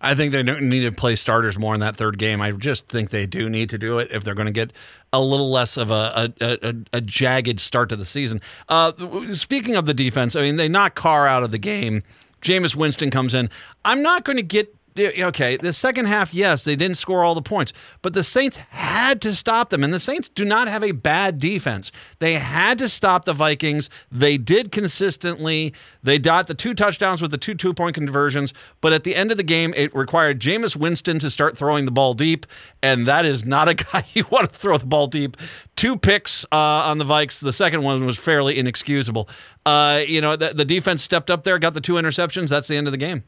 I 0.00 0.14
think 0.14 0.32
they 0.32 0.42
need 0.42 0.82
to 0.82 0.92
play 0.92 1.16
starters 1.16 1.58
more 1.58 1.74
in 1.74 1.80
that 1.80 1.96
third 1.96 2.18
game. 2.18 2.40
I 2.40 2.52
just 2.52 2.88
think 2.88 3.10
they 3.10 3.26
do 3.26 3.48
need 3.48 3.70
to 3.70 3.78
do 3.78 3.98
it 3.98 4.10
if 4.10 4.24
they're 4.24 4.34
going 4.34 4.46
to 4.46 4.52
get 4.52 4.72
a 5.12 5.20
little 5.20 5.50
less 5.50 5.76
of 5.76 5.90
a 5.90 6.32
a, 6.40 6.58
a, 6.62 6.74
a 6.94 7.00
jagged 7.00 7.60
start 7.60 7.88
to 7.90 7.96
the 7.96 8.04
season. 8.04 8.40
Uh, 8.68 8.92
speaking 9.34 9.76
of 9.76 9.86
the 9.86 9.94
defense, 9.94 10.36
I 10.36 10.42
mean 10.42 10.56
they 10.56 10.68
knock 10.68 10.94
Carr 10.94 11.26
out 11.26 11.42
of 11.42 11.50
the 11.50 11.58
game. 11.58 12.02
Jameis 12.42 12.74
Winston 12.74 13.10
comes 13.10 13.34
in. 13.34 13.50
I'm 13.84 14.02
not 14.02 14.24
going 14.24 14.36
to 14.36 14.42
get 14.42 14.74
okay, 15.08 15.56
the 15.56 15.72
second 15.72 16.06
half, 16.06 16.32
yes, 16.34 16.64
they 16.64 16.76
didn't 16.76 16.96
score 16.96 17.24
all 17.24 17.34
the 17.34 17.42
points, 17.42 17.72
but 18.02 18.14
the 18.14 18.24
Saints 18.24 18.56
had 18.56 19.20
to 19.22 19.34
stop 19.34 19.70
them. 19.70 19.82
And 19.84 19.92
the 19.92 20.00
Saints 20.00 20.28
do 20.28 20.44
not 20.44 20.68
have 20.68 20.82
a 20.82 20.92
bad 20.92 21.38
defense. 21.38 21.90
They 22.18 22.34
had 22.34 22.78
to 22.78 22.88
stop 22.88 23.24
the 23.24 23.32
Vikings. 23.32 23.90
They 24.10 24.36
did 24.38 24.72
consistently. 24.72 25.74
They 26.02 26.18
dot 26.18 26.46
the 26.46 26.54
two 26.54 26.74
touchdowns 26.74 27.22
with 27.22 27.30
the 27.30 27.38
two 27.38 27.54
two 27.54 27.74
point 27.74 27.94
conversions, 27.94 28.52
but 28.80 28.92
at 28.92 29.04
the 29.04 29.14
end 29.14 29.30
of 29.30 29.36
the 29.36 29.42
game, 29.42 29.72
it 29.76 29.94
required 29.94 30.40
Jameis 30.40 30.76
Winston 30.76 31.18
to 31.20 31.30
start 31.30 31.56
throwing 31.56 31.84
the 31.84 31.90
ball 31.90 32.14
deep, 32.14 32.46
and 32.82 33.06
that 33.06 33.24
is 33.24 33.44
not 33.44 33.68
a 33.68 33.74
guy 33.92 34.04
you 34.14 34.26
want 34.30 34.50
to 34.50 34.56
throw 34.56 34.78
the 34.78 34.86
ball 34.86 35.06
deep. 35.06 35.36
Two 35.76 35.96
picks 35.96 36.44
uh, 36.52 36.56
on 36.56 36.98
the 36.98 37.04
Vikes. 37.04 37.40
The 37.40 37.52
second 37.52 37.82
one 37.82 38.04
was 38.04 38.18
fairly 38.18 38.58
inexcusable. 38.58 39.28
Uh, 39.64 40.02
you 40.06 40.20
know, 40.20 40.36
the, 40.36 40.48
the 40.48 40.64
defense 40.64 41.02
stepped 41.02 41.30
up 41.30 41.44
there, 41.44 41.58
got 41.58 41.74
the 41.74 41.80
two 41.80 41.94
interceptions. 41.94 42.48
That's 42.48 42.68
the 42.68 42.76
end 42.76 42.86
of 42.86 42.92
the 42.92 42.98
game. 42.98 43.24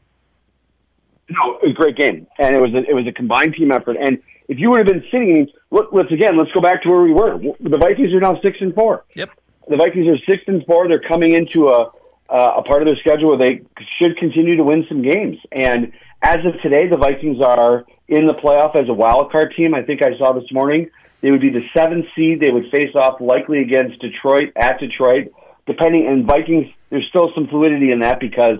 No, 1.33 1.55
it 1.55 1.67
was 1.67 1.71
a 1.71 1.73
great 1.73 1.95
game, 1.95 2.27
and 2.37 2.55
it 2.55 2.61
was 2.61 2.73
a, 2.73 2.89
it 2.89 2.93
was 2.93 3.07
a 3.07 3.11
combined 3.11 3.55
team 3.55 3.71
effort. 3.71 3.97
And 3.99 4.21
if 4.47 4.59
you 4.59 4.69
would 4.69 4.79
have 4.79 4.87
been 4.87 5.03
sitting, 5.11 5.47
look, 5.71 5.89
let's 5.91 6.11
again, 6.11 6.37
let's 6.37 6.51
go 6.51 6.61
back 6.61 6.83
to 6.83 6.89
where 6.89 7.01
we 7.01 7.13
were. 7.13 7.39
The 7.59 7.77
Vikings 7.77 8.13
are 8.13 8.19
now 8.19 8.39
six 8.41 8.57
and 8.61 8.73
four. 8.73 9.05
Yep. 9.15 9.29
The 9.67 9.77
Vikings 9.77 10.07
are 10.07 10.17
six 10.29 10.43
and 10.47 10.65
four. 10.65 10.87
They're 10.87 10.99
coming 10.99 11.31
into 11.31 11.69
a 11.69 11.91
uh, 12.29 12.55
a 12.57 12.63
part 12.63 12.81
of 12.81 12.87
their 12.87 12.95
schedule 12.97 13.29
where 13.29 13.37
they 13.37 13.61
should 13.99 14.17
continue 14.17 14.55
to 14.57 14.63
win 14.63 14.85
some 14.87 15.01
games. 15.01 15.37
And 15.51 15.91
as 16.21 16.37
of 16.45 16.59
today, 16.61 16.87
the 16.87 16.97
Vikings 16.97 17.41
are 17.41 17.85
in 18.07 18.27
the 18.27 18.33
playoff 18.33 18.75
as 18.75 18.89
a 18.89 18.93
wild 18.93 19.31
card 19.31 19.53
team. 19.55 19.73
I 19.73 19.83
think 19.83 20.01
I 20.01 20.17
saw 20.17 20.33
this 20.33 20.51
morning 20.51 20.89
they 21.23 21.31
would 21.31 21.41
be 21.41 21.49
the 21.49 21.63
seventh 21.73 22.05
seed. 22.15 22.41
They 22.41 22.51
would 22.51 22.69
face 22.69 22.93
off 22.95 23.21
likely 23.21 23.59
against 23.59 24.01
Detroit 24.01 24.51
at 24.57 24.79
Detroit, 24.79 25.31
depending. 25.65 26.05
And 26.05 26.25
Vikings, 26.25 26.67
there's 26.89 27.07
still 27.07 27.31
some 27.33 27.47
fluidity 27.47 27.91
in 27.91 27.99
that 27.99 28.19
because 28.19 28.57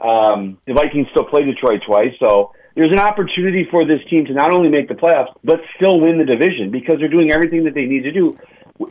um, 0.00 0.58
the 0.66 0.74
Vikings 0.74 1.08
still 1.10 1.24
play 1.24 1.42
Detroit 1.42 1.82
twice, 1.86 2.12
so 2.18 2.52
there's 2.74 2.92
an 2.92 2.98
opportunity 2.98 3.66
for 3.70 3.84
this 3.84 4.00
team 4.08 4.24
to 4.26 4.32
not 4.32 4.52
only 4.52 4.68
make 4.68 4.88
the 4.88 4.94
playoffs 4.94 5.32
but 5.44 5.60
still 5.76 6.00
win 6.00 6.18
the 6.18 6.24
division 6.24 6.70
because 6.70 6.96
they're 6.98 7.08
doing 7.08 7.32
everything 7.32 7.64
that 7.64 7.74
they 7.74 7.84
need 7.84 8.02
to 8.02 8.12
do. 8.12 8.38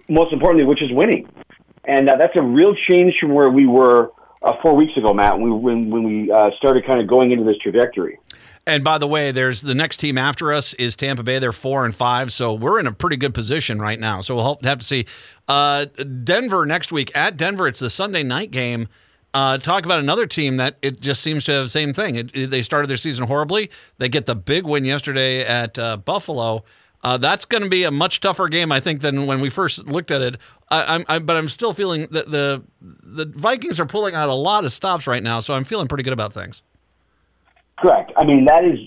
Most 0.10 0.34
importantly, 0.34 0.66
which 0.66 0.84
is 0.84 0.92
winning, 0.92 1.28
and 1.86 2.10
uh, 2.10 2.18
that's 2.18 2.36
a 2.36 2.44
real 2.44 2.76
change 2.90 3.16
from 3.20 3.34
where 3.34 3.50
we 3.50 3.66
were 3.66 4.12
uh, 4.42 4.54
four 4.62 4.76
weeks 4.76 4.96
ago, 4.96 5.14
Matt, 5.14 5.40
when 5.40 5.52
we, 5.52 5.60
when, 5.60 5.90
when 5.90 6.04
we 6.04 6.32
uh, 6.32 6.52
started 6.58 6.86
kind 6.86 7.02
of 7.02 7.08
going 7.08 7.32
into 7.32 7.44
this 7.44 7.58
trajectory. 7.62 8.20
And 8.66 8.84
by 8.84 8.98
the 8.98 9.08
way, 9.08 9.32
there's 9.32 9.62
the 9.62 9.74
next 9.74 9.98
team 9.98 10.18
after 10.18 10.54
us 10.54 10.74
is 10.76 10.96
Tampa 10.96 11.24
Bay. 11.24 11.40
They're 11.40 11.52
four 11.52 11.86
and 11.86 11.96
five, 11.96 12.32
so 12.32 12.54
we're 12.54 12.80
in 12.80 12.88
a 12.88 12.92
pretty 12.92 13.18
good 13.18 13.34
position 13.34 13.80
right 13.80 14.00
now. 14.00 14.22
So 14.22 14.36
we'll 14.36 14.60
have 14.64 14.80
to 14.80 14.86
see. 14.86 15.06
Uh, 15.48 15.86
Denver 16.24 16.66
next 16.66 16.92
week 16.92 17.12
at 17.16 17.36
Denver. 17.36 17.68
It's 17.68 17.80
the 17.80 17.90
Sunday 17.90 18.24
night 18.24 18.52
game. 18.52 18.88
Uh, 19.34 19.58
talk 19.60 19.86
about 19.86 20.00
another 20.00 20.26
team 20.26 20.58
that 20.58 20.78
it 20.82 21.00
just 21.02 21.22
seems 21.22 21.44
to 21.44 21.52
have 21.52 21.66
the 21.66 21.70
same 21.70 21.94
thing. 21.94 22.16
It, 22.16 22.36
it, 22.36 22.50
they 22.50 22.62
started 22.62 22.90
their 22.90 22.98
season 22.98 23.28
horribly. 23.28 23.70
They 24.00 24.10
get 24.10 24.26
the 24.26 24.36
big 24.36 24.66
win 24.66 24.86
yesterday 24.86 25.46
at 25.46 25.78
uh, 25.78 25.98
Buffalo. 25.98 26.64
Uh, 27.04 27.18
that's 27.18 27.46
going 27.46 27.64
to 27.64 27.70
be 27.70 27.84
a 27.84 27.92
much 27.92 28.20
tougher 28.20 28.50
game, 28.50 28.72
I 28.72 28.80
think, 28.80 29.02
than 29.02 29.26
when 29.26 29.40
we 29.40 29.50
first 29.50 29.86
looked 29.86 30.12
at 30.12 30.22
it. 30.22 30.38
I, 30.72 31.04
I, 31.08 31.20
but 31.20 31.38
I'm 31.38 31.50
still 31.50 31.74
feeling 31.74 32.08
that 32.12 32.30
the 32.30 32.64
the 32.82 33.26
Vikings 33.26 33.80
are 33.80 33.86
pulling 33.86 34.14
out 34.14 34.30
a 34.30 34.34
lot 34.34 34.66
of 34.66 34.74
stops 34.74 35.08
right 35.08 35.24
now, 35.24 35.40
so 35.40 35.54
I'm 35.54 35.64
feeling 35.64 35.88
pretty 35.88 36.04
good 36.04 36.14
about 36.14 36.34
things. 36.34 36.62
Correct. 37.80 38.12
I 38.18 38.26
mean, 38.26 38.46
that 38.46 38.66
is. 38.66 38.80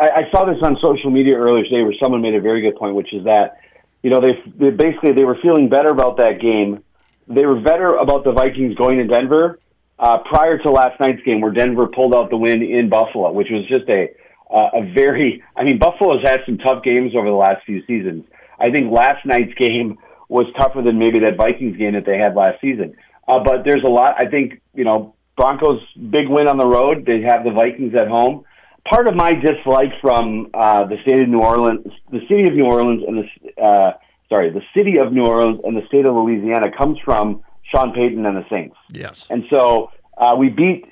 I, 0.00 0.10
I 0.10 0.30
saw 0.30 0.44
this 0.44 0.58
on 0.62 0.76
social 0.82 1.10
media 1.10 1.34
earlier 1.36 1.64
today, 1.64 1.82
where 1.82 1.94
someone 2.00 2.20
made 2.20 2.34
a 2.34 2.40
very 2.40 2.60
good 2.60 2.76
point, 2.76 2.94
which 2.94 3.12
is 3.12 3.24
that 3.24 3.58
you 4.02 4.10
know 4.10 4.20
they, 4.20 4.40
they 4.56 4.70
basically 4.70 5.12
they 5.12 5.24
were 5.24 5.38
feeling 5.42 5.68
better 5.68 5.88
about 5.88 6.18
that 6.18 6.40
game. 6.40 6.84
They 7.30 7.46
were 7.46 7.60
better 7.60 7.94
about 7.94 8.24
the 8.24 8.32
Vikings 8.32 8.74
going 8.74 8.98
to 8.98 9.06
Denver 9.06 9.58
uh, 10.00 10.18
prior 10.18 10.58
to 10.58 10.70
last 10.70 10.98
night's 10.98 11.22
game, 11.22 11.40
where 11.40 11.52
Denver 11.52 11.86
pulled 11.86 12.14
out 12.14 12.28
the 12.30 12.36
win 12.36 12.62
in 12.62 12.88
Buffalo, 12.88 13.30
which 13.32 13.50
was 13.50 13.64
just 13.66 13.88
a 13.88 14.08
uh, 14.50 14.70
a 14.74 14.92
very. 14.92 15.42
I 15.56 15.64
mean, 15.64 15.78
Buffalo's 15.78 16.22
had 16.22 16.42
some 16.44 16.58
tough 16.58 16.82
games 16.82 17.14
over 17.14 17.26
the 17.26 17.36
last 17.36 17.64
few 17.64 17.84
seasons. 17.86 18.24
I 18.58 18.70
think 18.70 18.90
last 18.90 19.24
night's 19.24 19.54
game 19.54 19.98
was 20.28 20.46
tougher 20.58 20.82
than 20.82 20.98
maybe 20.98 21.20
that 21.20 21.36
Vikings 21.36 21.76
game 21.76 21.92
that 21.94 22.04
they 22.04 22.18
had 22.18 22.34
last 22.34 22.60
season. 22.60 22.96
Uh, 23.28 23.42
but 23.44 23.64
there's 23.64 23.84
a 23.84 23.88
lot. 23.88 24.14
I 24.18 24.26
think 24.26 24.60
you 24.74 24.84
know 24.84 25.14
Broncos 25.36 25.80
big 25.94 26.28
win 26.28 26.48
on 26.48 26.58
the 26.58 26.66
road. 26.66 27.06
They 27.06 27.22
have 27.22 27.44
the 27.44 27.52
Vikings 27.52 27.94
at 27.94 28.08
home. 28.08 28.44
Part 28.88 29.08
of 29.08 29.14
my 29.14 29.34
dislike 29.34 30.00
from 30.00 30.50
uh, 30.54 30.84
the 30.84 30.96
state 30.96 31.22
of 31.22 31.28
New 31.28 31.42
Orleans, 31.42 31.86
the 32.10 32.20
city 32.20 32.48
of 32.48 32.54
New 32.54 32.64
Orleans, 32.64 33.04
and 33.06 33.18
the 33.18 33.62
uh, 33.62 33.92
sorry, 34.30 34.50
the 34.50 34.62
city 34.74 34.98
of 34.98 35.12
New 35.12 35.26
Orleans 35.26 35.60
and 35.64 35.76
the 35.76 35.86
state 35.86 36.06
of 36.06 36.14
Louisiana 36.14 36.70
comes 36.70 36.98
from 37.04 37.42
Sean 37.70 37.92
Payton 37.92 38.24
and 38.24 38.36
the 38.36 38.46
Saints. 38.48 38.76
Yes, 38.92 39.26
and 39.30 39.44
so 39.50 39.90
uh, 40.16 40.34
we 40.38 40.48
beat. 40.48 40.86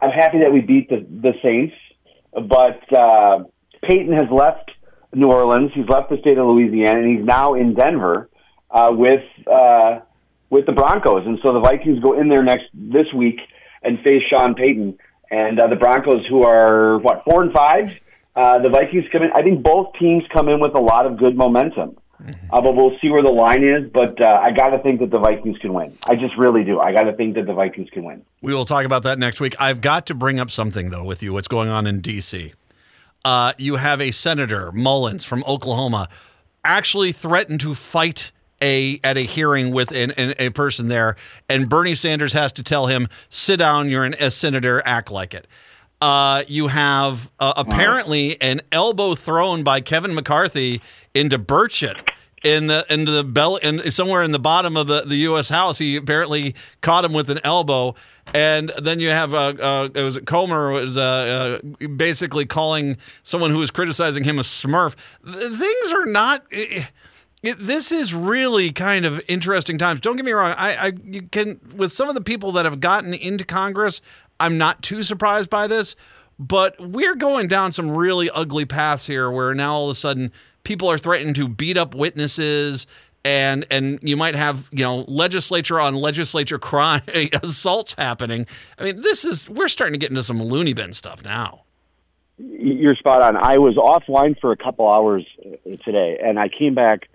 I'm 0.00 0.10
happy 0.10 0.38
that 0.40 0.52
we 0.52 0.60
beat 0.60 0.88
the 0.88 1.06
the 1.08 1.34
Saints, 1.42 1.74
but 2.32 2.92
uh, 2.92 3.44
Payton 3.82 4.12
has 4.12 4.30
left 4.30 4.70
New 5.14 5.28
Orleans. 5.28 5.70
He's 5.74 5.88
left 5.88 6.10
the 6.10 6.18
state 6.18 6.38
of 6.38 6.46
Louisiana, 6.46 7.00
and 7.00 7.16
he's 7.16 7.24
now 7.24 7.54
in 7.54 7.74
Denver 7.74 8.28
uh, 8.70 8.90
with 8.92 9.24
uh, 9.50 10.00
with 10.50 10.66
the 10.66 10.72
Broncos. 10.72 11.26
And 11.26 11.38
so 11.42 11.52
the 11.52 11.60
Vikings 11.60 12.00
go 12.00 12.18
in 12.18 12.28
there 12.28 12.42
next 12.42 12.66
this 12.72 13.06
week 13.14 13.40
and 13.82 13.98
face 14.00 14.22
Sean 14.30 14.54
Payton 14.54 14.98
and 15.30 15.60
uh, 15.60 15.66
the 15.66 15.76
Broncos, 15.76 16.26
who 16.28 16.42
are 16.42 16.98
what 16.98 17.22
four 17.24 17.42
and 17.42 17.52
five. 17.52 17.88
Uh, 18.34 18.60
the 18.60 18.68
Vikings 18.68 19.04
come 19.10 19.22
in. 19.22 19.32
I 19.34 19.42
think 19.42 19.62
both 19.62 19.94
teams 19.98 20.22
come 20.32 20.48
in 20.48 20.60
with 20.60 20.74
a 20.74 20.80
lot 20.80 21.06
of 21.06 21.18
good 21.18 21.36
momentum. 21.36 21.96
Uh, 22.50 22.60
but 22.60 22.74
we'll 22.74 22.98
see 23.00 23.10
where 23.10 23.22
the 23.22 23.28
line 23.28 23.62
is. 23.62 23.90
But 23.92 24.20
uh, 24.20 24.40
I 24.42 24.50
got 24.50 24.70
to 24.70 24.78
think 24.80 25.00
that 25.00 25.10
the 25.10 25.18
Vikings 25.18 25.58
can 25.58 25.72
win. 25.72 25.96
I 26.06 26.16
just 26.16 26.36
really 26.36 26.64
do. 26.64 26.80
I 26.80 26.92
got 26.92 27.04
to 27.04 27.12
think 27.12 27.34
that 27.34 27.46
the 27.46 27.52
Vikings 27.52 27.90
can 27.90 28.04
win. 28.04 28.24
We 28.40 28.54
will 28.54 28.64
talk 28.64 28.84
about 28.84 29.02
that 29.04 29.18
next 29.18 29.40
week. 29.40 29.54
I've 29.58 29.80
got 29.80 30.06
to 30.06 30.14
bring 30.14 30.40
up 30.40 30.50
something 30.50 30.90
though 30.90 31.04
with 31.04 31.22
you. 31.22 31.32
What's 31.32 31.48
going 31.48 31.68
on 31.68 31.86
in 31.86 32.00
D.C. 32.00 32.52
Uh, 33.24 33.52
you 33.58 33.76
have 33.76 34.00
a 34.00 34.10
senator 34.10 34.72
Mullins 34.72 35.24
from 35.24 35.44
Oklahoma 35.46 36.08
actually 36.64 37.12
threatened 37.12 37.60
to 37.60 37.74
fight 37.74 38.32
a 38.60 39.00
at 39.04 39.16
a 39.16 39.20
hearing 39.20 39.70
with 39.70 39.92
an, 39.92 40.10
an, 40.12 40.34
a 40.38 40.50
person 40.50 40.88
there, 40.88 41.16
and 41.48 41.68
Bernie 41.68 41.94
Sanders 41.94 42.32
has 42.32 42.52
to 42.52 42.62
tell 42.62 42.86
him, 42.86 43.08
"Sit 43.28 43.58
down. 43.58 43.88
You're 43.88 44.04
an, 44.04 44.14
a 44.14 44.30
senator. 44.30 44.82
Act 44.84 45.10
like 45.10 45.34
it." 45.34 45.46
Uh, 46.00 46.44
you 46.46 46.68
have 46.68 47.30
uh, 47.40 47.54
apparently 47.56 48.30
wow. 48.30 48.36
an 48.40 48.60
elbow 48.70 49.14
thrown 49.14 49.64
by 49.64 49.80
Kevin 49.80 50.14
McCarthy 50.14 50.80
into 51.12 51.38
Burchett 51.38 52.08
in 52.44 52.68
the 52.68 52.86
into 52.88 53.10
the 53.10 53.24
belly 53.24 53.60
and 53.62 53.92
somewhere 53.92 54.22
in 54.22 54.32
the 54.32 54.38
bottom 54.38 54.76
of 54.76 54.86
the, 54.86 55.02
the 55.02 55.16
U.S. 55.16 55.48
House. 55.48 55.78
He 55.78 55.96
apparently 55.96 56.54
caught 56.80 57.04
him 57.04 57.12
with 57.12 57.30
an 57.30 57.40
elbow, 57.42 57.94
and 58.32 58.70
then 58.80 59.00
you 59.00 59.08
have 59.08 59.34
uh, 59.34 59.54
uh 59.58 59.88
it 59.94 60.02
was 60.02 60.18
Comer 60.26 60.70
was 60.70 60.96
uh, 60.96 61.60
uh, 61.62 61.86
basically 61.88 62.46
calling 62.46 62.96
someone 63.22 63.50
who 63.50 63.58
was 63.58 63.70
criticizing 63.70 64.24
him 64.24 64.38
a 64.38 64.42
Smurf. 64.42 64.94
Things 65.24 65.92
are 65.92 66.06
not. 66.06 66.44
It, 66.50 66.90
it, 67.40 67.56
this 67.60 67.92
is 67.92 68.12
really 68.12 68.72
kind 68.72 69.06
of 69.06 69.20
interesting 69.28 69.78
times. 69.78 70.00
Don't 70.00 70.16
get 70.16 70.24
me 70.24 70.32
wrong. 70.32 70.54
I, 70.56 70.88
I 70.88 70.92
you 71.04 71.22
can 71.22 71.60
with 71.76 71.92
some 71.92 72.08
of 72.08 72.16
the 72.16 72.20
people 72.20 72.50
that 72.52 72.64
have 72.64 72.80
gotten 72.80 73.14
into 73.14 73.44
Congress, 73.44 74.00
I'm 74.40 74.58
not 74.58 74.82
too 74.82 75.02
surprised 75.02 75.50
by 75.50 75.66
this, 75.66 75.96
but 76.38 76.76
we're 76.78 77.16
going 77.16 77.48
down 77.48 77.72
some 77.72 77.90
really 77.90 78.30
ugly 78.30 78.64
paths 78.64 79.06
here 79.06 79.30
where 79.30 79.54
now 79.54 79.74
all 79.74 79.90
of 79.90 79.92
a 79.92 79.94
sudden 79.94 80.32
people 80.64 80.90
are 80.90 80.98
threatening 80.98 81.34
to 81.34 81.48
beat 81.48 81.76
up 81.76 81.94
witnesses 81.94 82.86
and 83.24 83.66
and 83.70 83.98
you 84.02 84.16
might 84.16 84.34
have 84.34 84.68
you 84.70 84.84
know 84.84 85.04
legislature 85.08 85.80
on 85.80 85.94
legislature 85.94 86.58
crime 86.58 87.02
assaults 87.42 87.94
happening. 87.98 88.46
I 88.78 88.84
mean, 88.84 89.02
this 89.02 89.24
is 89.24 89.48
we're 89.48 89.68
starting 89.68 89.92
to 89.92 89.98
get 89.98 90.10
into 90.10 90.22
some 90.22 90.42
loony 90.42 90.72
bin 90.72 90.92
stuff 90.92 91.24
now. 91.24 91.62
You're 92.38 92.94
spot 92.94 93.20
on. 93.20 93.36
I 93.36 93.58
was 93.58 93.74
offline 93.74 94.38
for 94.40 94.52
a 94.52 94.56
couple 94.56 94.90
hours 94.90 95.26
uh, 95.44 95.76
today, 95.84 96.20
and 96.22 96.38
I 96.38 96.48
came 96.48 96.74
back 96.74 97.08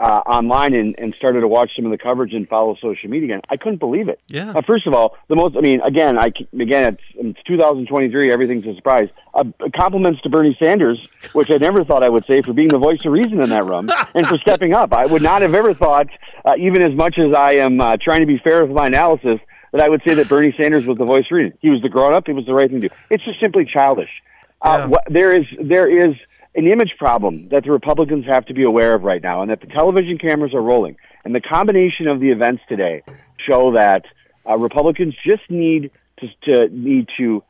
uh, 0.00 0.22
online 0.24 0.72
and, 0.72 0.94
and 0.98 1.14
started 1.14 1.42
to 1.42 1.48
watch 1.48 1.72
some 1.76 1.84
of 1.84 1.90
the 1.90 1.98
coverage 1.98 2.32
and 2.32 2.48
follow 2.48 2.74
social 2.80 3.10
media 3.10 3.26
again. 3.26 3.42
I 3.50 3.58
couldn't 3.58 3.78
believe 3.78 4.08
it. 4.08 4.18
Yeah. 4.28 4.52
Uh, 4.52 4.62
first 4.62 4.86
of 4.86 4.94
all, 4.94 5.16
the 5.28 5.36
most. 5.36 5.56
I 5.56 5.60
mean, 5.60 5.82
again, 5.82 6.18
I 6.18 6.32
again, 6.58 6.94
it's, 6.94 7.36
it's 7.38 7.42
2023. 7.46 8.32
Everything's 8.32 8.66
a 8.66 8.74
surprise. 8.74 9.10
Uh, 9.34 9.44
compliments 9.76 10.22
to 10.22 10.30
Bernie 10.30 10.56
Sanders, 10.58 10.98
which 11.34 11.50
I 11.50 11.58
never 11.58 11.84
thought 11.84 12.02
I 12.02 12.08
would 12.08 12.24
say 12.26 12.40
for 12.40 12.54
being 12.54 12.68
the 12.68 12.78
voice 12.78 13.04
of 13.04 13.12
reason 13.12 13.42
in 13.42 13.50
that 13.50 13.64
room 13.64 13.90
and 14.14 14.26
for 14.26 14.38
stepping 14.38 14.72
up. 14.72 14.94
I 14.94 15.04
would 15.04 15.22
not 15.22 15.42
have 15.42 15.54
ever 15.54 15.74
thought, 15.74 16.06
uh, 16.46 16.54
even 16.58 16.80
as 16.80 16.94
much 16.94 17.18
as 17.18 17.34
I 17.34 17.52
am 17.52 17.78
uh, 17.80 17.98
trying 18.00 18.20
to 18.20 18.26
be 18.26 18.38
fair 18.38 18.64
with 18.64 18.74
my 18.74 18.86
analysis, 18.86 19.38
that 19.72 19.82
I 19.82 19.88
would 19.88 20.00
say 20.06 20.14
that 20.14 20.30
Bernie 20.30 20.54
Sanders 20.56 20.86
was 20.86 20.96
the 20.96 21.04
voice 21.04 21.26
of 21.26 21.32
reason. 21.32 21.58
He 21.60 21.68
was 21.68 21.82
the 21.82 21.90
grown 21.90 22.14
up. 22.14 22.26
It 22.26 22.32
was 22.32 22.46
the 22.46 22.54
right 22.54 22.70
thing 22.70 22.80
to 22.80 22.88
do. 22.88 22.94
It's 23.10 23.24
just 23.24 23.38
simply 23.38 23.66
childish. 23.66 24.10
Uh, 24.62 24.88
yeah. 24.90 24.98
there 25.08 25.32
is 25.38 25.46
there 25.62 25.88
is 25.88 26.16
an 26.54 26.66
image 26.66 26.94
problem 26.98 27.48
that 27.50 27.64
the 27.64 27.70
Republicans 27.70 28.24
have 28.26 28.46
to 28.46 28.54
be 28.54 28.64
aware 28.64 28.94
of 28.94 29.02
right 29.02 29.22
now, 29.22 29.42
and 29.42 29.50
that 29.50 29.60
the 29.60 29.66
television 29.66 30.18
cameras 30.18 30.54
are 30.54 30.62
rolling. 30.62 30.96
And 31.24 31.34
the 31.34 31.40
combination 31.40 32.08
of 32.08 32.20
the 32.20 32.30
events 32.30 32.62
today 32.68 33.02
show 33.46 33.72
that 33.72 34.04
uh, 34.48 34.56
Republicans 34.56 35.14
just 35.24 35.42
need 35.48 35.90
to, 36.18 36.28
to 36.44 36.68
need 36.74 37.08
to 37.18 37.42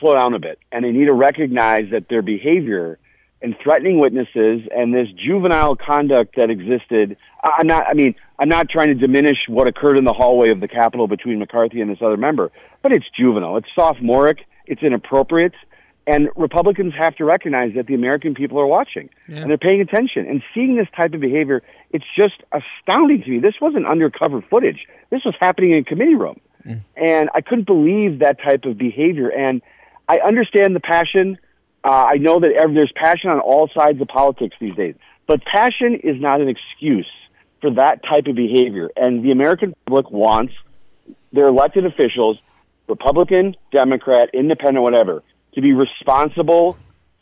slow 0.00 0.14
down 0.14 0.34
a 0.34 0.38
bit, 0.38 0.58
and 0.70 0.84
they 0.84 0.90
need 0.90 1.06
to 1.06 1.14
recognize 1.14 1.90
that 1.90 2.08
their 2.08 2.22
behavior 2.22 2.98
and 3.42 3.56
threatening 3.62 3.98
witnesses 3.98 4.60
and 4.74 4.94
this 4.94 5.08
juvenile 5.16 5.74
conduct 5.74 6.36
that 6.36 6.48
existed. 6.48 7.16
I'm 7.42 7.66
not. 7.66 7.84
I 7.88 7.94
mean, 7.94 8.14
I'm 8.38 8.48
not 8.48 8.68
trying 8.68 8.88
to 8.88 8.94
diminish 8.94 9.38
what 9.48 9.66
occurred 9.66 9.98
in 9.98 10.04
the 10.04 10.12
hallway 10.12 10.50
of 10.50 10.60
the 10.60 10.68
Capitol 10.68 11.08
between 11.08 11.40
McCarthy 11.40 11.80
and 11.80 11.90
this 11.90 11.98
other 12.00 12.16
member, 12.16 12.52
but 12.82 12.92
it's 12.92 13.06
juvenile. 13.18 13.56
It's 13.56 13.68
sophomoric. 13.74 14.46
It's 14.66 14.82
inappropriate. 14.82 15.54
And 16.06 16.28
Republicans 16.34 16.94
have 16.98 17.14
to 17.16 17.24
recognize 17.24 17.74
that 17.76 17.86
the 17.86 17.94
American 17.94 18.34
people 18.34 18.58
are 18.58 18.66
watching 18.66 19.08
yeah. 19.28 19.38
and 19.38 19.50
they're 19.50 19.58
paying 19.58 19.80
attention. 19.80 20.26
And 20.26 20.42
seeing 20.52 20.76
this 20.76 20.88
type 20.96 21.14
of 21.14 21.20
behavior, 21.20 21.62
it's 21.90 22.04
just 22.16 22.42
astounding 22.52 23.22
to 23.22 23.30
me. 23.30 23.38
This 23.38 23.54
wasn't 23.60 23.86
undercover 23.86 24.42
footage. 24.42 24.86
This 25.10 25.24
was 25.24 25.34
happening 25.40 25.72
in 25.72 25.78
a 25.78 25.84
committee 25.84 26.16
room. 26.16 26.40
Mm. 26.66 26.82
And 26.96 27.30
I 27.34 27.40
couldn't 27.40 27.66
believe 27.66 28.18
that 28.18 28.38
type 28.42 28.64
of 28.64 28.78
behavior. 28.78 29.28
And 29.28 29.62
I 30.08 30.18
understand 30.18 30.74
the 30.74 30.80
passion. 30.80 31.38
Uh, 31.84 31.90
I 31.90 32.14
know 32.16 32.40
that 32.40 32.50
every, 32.50 32.74
there's 32.74 32.92
passion 32.96 33.30
on 33.30 33.38
all 33.38 33.70
sides 33.72 34.00
of 34.00 34.08
politics 34.08 34.56
these 34.60 34.74
days. 34.74 34.96
But 35.28 35.44
passion 35.44 36.00
is 36.02 36.20
not 36.20 36.40
an 36.40 36.48
excuse 36.48 37.10
for 37.60 37.70
that 37.74 38.02
type 38.02 38.26
of 38.26 38.34
behavior. 38.34 38.90
And 38.96 39.24
the 39.24 39.30
American 39.30 39.74
public 39.86 40.10
wants 40.10 40.52
their 41.32 41.46
elected 41.46 41.86
officials, 41.86 42.38
Republican, 42.88 43.56
Democrat, 43.70 44.30
Independent, 44.34 44.82
whatever, 44.82 45.22
to 45.54 45.60
be 45.60 45.72
responsible 45.72 46.78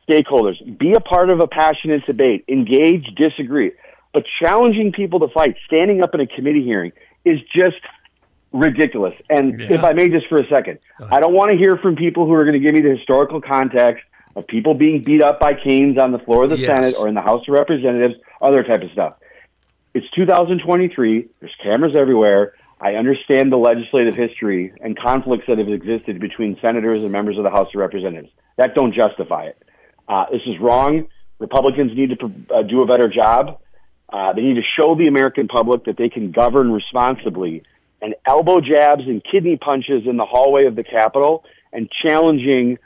stakeholders. 0.09 0.79
Be 0.79 0.93
a 0.93 1.01
part 1.01 1.31
of 1.31 1.41
a 1.41 1.47
passionate 1.47 2.05
debate. 2.07 2.45
Engage, 2.49 3.07
disagree. 3.17 3.73
But 4.13 4.25
challenging 4.41 4.93
people 4.93 5.21
to 5.21 5.29
fight, 5.29 5.57
standing 5.67 6.03
up 6.03 6.15
in 6.15 6.21
a 6.21 6.27
committee 6.27 6.65
hearing, 6.65 6.93
is 7.25 7.39
just 7.55 7.81
ridiculous. 8.53 9.15
And 9.29 9.61
yeah. 9.61 9.75
if 9.75 9.85
I 9.85 9.93
may, 9.93 10.09
just 10.09 10.27
for 10.29 10.39
a 10.39 10.49
second, 10.49 10.79
I 11.11 11.21
don't 11.21 11.35
want 11.35 11.53
to 11.53 11.57
hear 11.57 11.77
from 11.77 11.97
people 11.97 12.27
who 12.27 12.33
are 12.33 12.45
going 12.45 12.61
to 12.61 12.65
give 12.65 12.75
me 12.75 12.81
the 12.81 12.97
historical 12.97 13.41
context 13.41 14.05
of 14.37 14.47
people 14.47 14.75
being 14.75 15.03
beat 15.03 15.23
up 15.23 15.41
by 15.41 15.55
canes 15.55 15.99
on 15.99 16.13
the 16.13 16.19
floor 16.19 16.45
of 16.45 16.51
the 16.51 16.59
yes. 16.59 16.67
Senate 16.67 16.95
or 16.99 17.09
in 17.09 17.15
the 17.15 17.21
House 17.21 17.43
of 17.47 17.53
Representatives, 17.53 18.15
other 18.41 18.63
type 18.63 18.83
of 18.83 18.91
stuff. 18.93 19.15
It's 19.95 20.09
2023. 20.15 21.29
There's 21.41 21.55
cameras 21.63 21.97
everywhere. 21.97 22.55
I 22.81 22.95
understand 22.95 23.53
the 23.53 23.59
legislative 23.59 24.15
history 24.15 24.73
and 24.81 24.99
conflicts 24.99 25.45
that 25.49 25.59
have 25.59 25.69
existed 25.69 26.19
between 26.19 26.57
senators 26.63 27.03
and 27.03 27.13
members 27.13 27.37
of 27.37 27.45
the 27.45 27.51
House 27.51 27.69
of 27.75 27.79
Representatives. 27.79 28.33
That 28.57 28.75
don't 28.75 28.95
justify 28.95 29.45
it. 29.45 29.63
Uh, 30.09 30.25
this 30.33 30.41
is 30.47 30.59
wrong. 30.59 31.07
Republicans 31.39 31.93
need 31.95 32.19
to 32.19 32.55
uh, 32.55 32.63
do 32.63 32.83
a 32.83 32.87
better 32.87 33.09
job. 33.09 33.61
Uh, 34.11 34.33
they 34.33 34.41
need 34.41 34.55
to 34.55 34.63
show 34.79 34.95
the 34.95 35.07
American 35.07 35.47
public 35.47 35.85
that 35.85 35.97
they 35.99 36.09
can 36.09 36.33
govern 36.33 36.73
responsibly. 36.73 37.63
And 38.01 38.15
elbow 38.27 38.61
jabs 38.61 39.03
and 39.07 39.23
kidney 39.23 39.59
punches 39.59 40.07
in 40.07 40.17
the 40.17 40.25
hallway 40.25 40.65
of 40.65 40.75
the 40.75 40.85
Capitol 40.85 41.45
and 41.73 41.89
challenging 42.03 42.79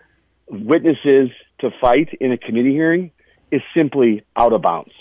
witnesses 0.49 1.31
to 1.61 1.71
fight 1.81 2.09
in 2.21 2.33
a 2.33 2.37
committee 2.37 2.73
hearing 2.73 3.13
is 3.51 3.63
simply 3.77 4.25
out 4.37 4.53
of 4.53 4.63
bounds. 4.63 4.93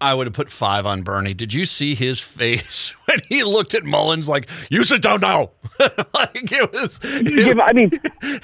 I 0.00 0.14
would 0.14 0.26
have 0.26 0.34
put 0.34 0.50
five 0.50 0.86
on 0.86 1.02
Bernie. 1.02 1.34
Did 1.34 1.52
you 1.54 1.66
see 1.66 1.94
his 1.94 2.20
face 2.20 2.90
when 3.06 3.18
he 3.28 3.42
looked 3.44 3.74
at 3.74 3.84
Mullins 3.84 4.28
like, 4.28 4.48
"You 4.70 4.84
sit 4.84 5.02
down 5.02 5.20
now"? 5.20 5.50
like 5.80 6.52
it 6.52 6.72
was. 6.72 7.00
It, 7.02 7.58
I 7.60 7.72
mean, 7.72 7.90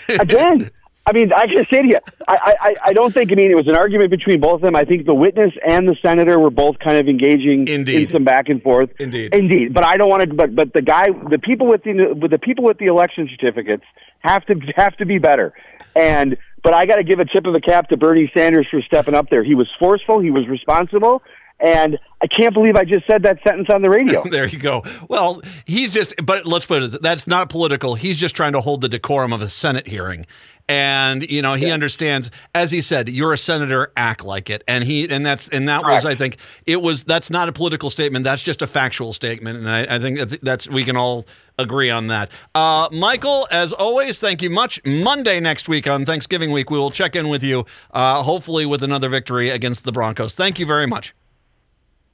again, 0.20 0.70
I 1.06 1.12
mean, 1.12 1.32
I 1.32 1.46
just 1.46 1.68
say 1.68 1.82
to 1.82 1.88
you, 1.88 1.98
I, 2.26 2.54
I, 2.60 2.74
I 2.86 2.92
don't 2.94 3.12
think. 3.12 3.30
I 3.30 3.34
mean, 3.34 3.50
it 3.50 3.56
was 3.56 3.68
an 3.68 3.74
argument 3.74 4.10
between 4.10 4.40
both 4.40 4.56
of 4.56 4.60
them. 4.62 4.74
I 4.74 4.84
think 4.84 5.04
the 5.04 5.14
witness 5.14 5.52
and 5.66 5.86
the 5.86 5.96
senator 6.00 6.38
were 6.38 6.50
both 6.50 6.78
kind 6.78 6.96
of 6.96 7.08
engaging 7.08 7.68
Indeed. 7.68 8.04
in 8.04 8.10
some 8.10 8.24
back 8.24 8.48
and 8.48 8.62
forth. 8.62 8.90
Indeed, 8.98 9.34
indeed. 9.34 9.74
But 9.74 9.86
I 9.86 9.96
don't 9.96 10.08
want 10.08 10.22
to. 10.22 10.34
But 10.34 10.54
but 10.54 10.72
the 10.72 10.82
guy, 10.82 11.08
the 11.30 11.38
people 11.38 11.66
with 11.66 11.82
the 11.82 12.14
with 12.14 12.30
the 12.30 12.38
people 12.38 12.64
with 12.64 12.78
the 12.78 12.86
election 12.86 13.28
certificates 13.30 13.84
have 14.20 14.46
to 14.46 14.54
have 14.76 14.96
to 14.96 15.04
be 15.04 15.18
better. 15.18 15.52
And 15.94 16.38
but 16.62 16.74
I 16.74 16.86
got 16.86 16.96
to 16.96 17.04
give 17.04 17.20
a 17.20 17.26
tip 17.26 17.44
of 17.44 17.52
the 17.52 17.60
cap 17.60 17.90
to 17.90 17.96
Bernie 17.98 18.32
Sanders 18.34 18.66
for 18.70 18.80
stepping 18.80 19.14
up 19.14 19.28
there. 19.28 19.44
He 19.44 19.54
was 19.54 19.68
forceful. 19.78 20.20
He 20.20 20.30
was 20.30 20.48
responsible. 20.48 21.22
And 21.60 21.98
I 22.20 22.26
can't 22.26 22.52
believe 22.52 22.76
I 22.76 22.84
just 22.84 23.06
said 23.06 23.22
that 23.22 23.38
sentence 23.44 23.68
on 23.72 23.82
the 23.82 23.90
radio. 23.90 24.22
there 24.30 24.46
you 24.46 24.58
go. 24.58 24.82
Well, 25.08 25.40
he's 25.66 25.92
just, 25.92 26.14
but 26.22 26.46
let's 26.46 26.66
put 26.66 26.82
it, 26.82 27.02
that's 27.02 27.26
not 27.26 27.48
political. 27.48 27.94
He's 27.94 28.18
just 28.18 28.34
trying 28.34 28.52
to 28.52 28.60
hold 28.60 28.80
the 28.80 28.88
decorum 28.88 29.32
of 29.32 29.40
a 29.40 29.48
Senate 29.48 29.86
hearing. 29.86 30.26
And 30.66 31.30
you 31.30 31.42
know 31.42 31.54
he 31.54 31.66
yeah. 31.66 31.74
understands, 31.74 32.30
as 32.54 32.70
he 32.70 32.80
said, 32.80 33.10
you're 33.10 33.34
a 33.34 33.38
senator, 33.38 33.92
act 33.98 34.24
like 34.24 34.48
it. 34.48 34.64
And 34.66 34.82
he 34.82 35.06
and 35.10 35.24
that's 35.24 35.46
and 35.48 35.68
that 35.68 35.82
Correct. 35.82 36.04
was, 36.04 36.10
I 36.10 36.14
think, 36.14 36.38
it 36.66 36.80
was. 36.80 37.04
That's 37.04 37.28
not 37.28 37.50
a 37.50 37.52
political 37.52 37.90
statement. 37.90 38.24
That's 38.24 38.40
just 38.40 38.62
a 38.62 38.66
factual 38.66 39.12
statement. 39.12 39.58
And 39.58 39.68
I, 39.68 39.96
I 39.96 39.98
think 39.98 40.18
that's 40.40 40.66
we 40.66 40.84
can 40.84 40.96
all 40.96 41.26
agree 41.58 41.90
on 41.90 42.06
that. 42.06 42.30
Uh, 42.54 42.88
Michael, 42.92 43.46
as 43.50 43.74
always, 43.74 44.18
thank 44.18 44.40
you 44.40 44.48
much. 44.48 44.82
Monday 44.86 45.38
next 45.38 45.68
week 45.68 45.86
on 45.86 46.06
Thanksgiving 46.06 46.50
week, 46.50 46.70
we 46.70 46.78
will 46.78 46.90
check 46.90 47.14
in 47.14 47.28
with 47.28 47.42
you, 47.42 47.66
uh, 47.90 48.22
hopefully 48.22 48.64
with 48.64 48.82
another 48.82 49.10
victory 49.10 49.50
against 49.50 49.84
the 49.84 49.92
Broncos. 49.92 50.34
Thank 50.34 50.58
you 50.58 50.64
very 50.64 50.86
much. 50.86 51.14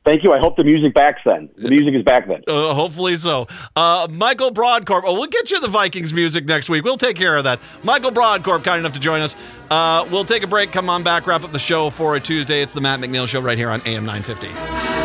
Thank 0.05 0.25
you. 0.25 0.33
I 0.33 0.39
hope 0.39 0.57
the 0.57 0.65
music 0.65 0.95
backs 0.95 1.21
then. 1.27 1.51
The 1.57 1.69
music 1.69 1.95
is 1.95 2.03
back 2.03 2.27
then. 2.27 2.43
Uh, 2.49 2.75
hopefully 2.75 3.17
so. 3.17 3.47
Uh, 3.77 4.09
Michael 4.11 4.51
Brodkorb. 4.51 5.03
Oh, 5.05 5.13
we'll 5.13 5.27
get 5.27 5.51
you 5.51 5.61
the 5.61 5.69
Vikings 5.69 6.15
music 6.15 6.47
next 6.47 6.71
week. 6.71 6.85
We'll 6.85 6.97
take 6.97 7.17
care 7.17 7.37
of 7.37 7.45
that. 7.45 7.61
Michael 7.83 8.11
Brodkorb, 8.11 8.65
kind 8.65 8.79
enough 8.79 8.95
to 8.95 9.01
join 9.01 9.21
us. 9.21 9.37
Uh, 9.71 10.07
we'll 10.11 10.25
take 10.25 10.43
a 10.43 10.47
break. 10.47 10.73
Come 10.73 10.89
on 10.89 11.03
back. 11.03 11.27
Wrap 11.27 11.45
up 11.45 11.53
the 11.53 11.59
show 11.59 11.91
for 11.91 12.17
a 12.17 12.21
Tuesday. 12.21 12.63
It's 12.63 12.73
the 12.73 12.81
Matt 12.81 13.01
McNeil 13.01 13.29
Show 13.29 13.41
right 13.41 13.59
here 13.59 13.71
on 13.71 13.83
AM 13.87 14.07
950. 14.07 15.00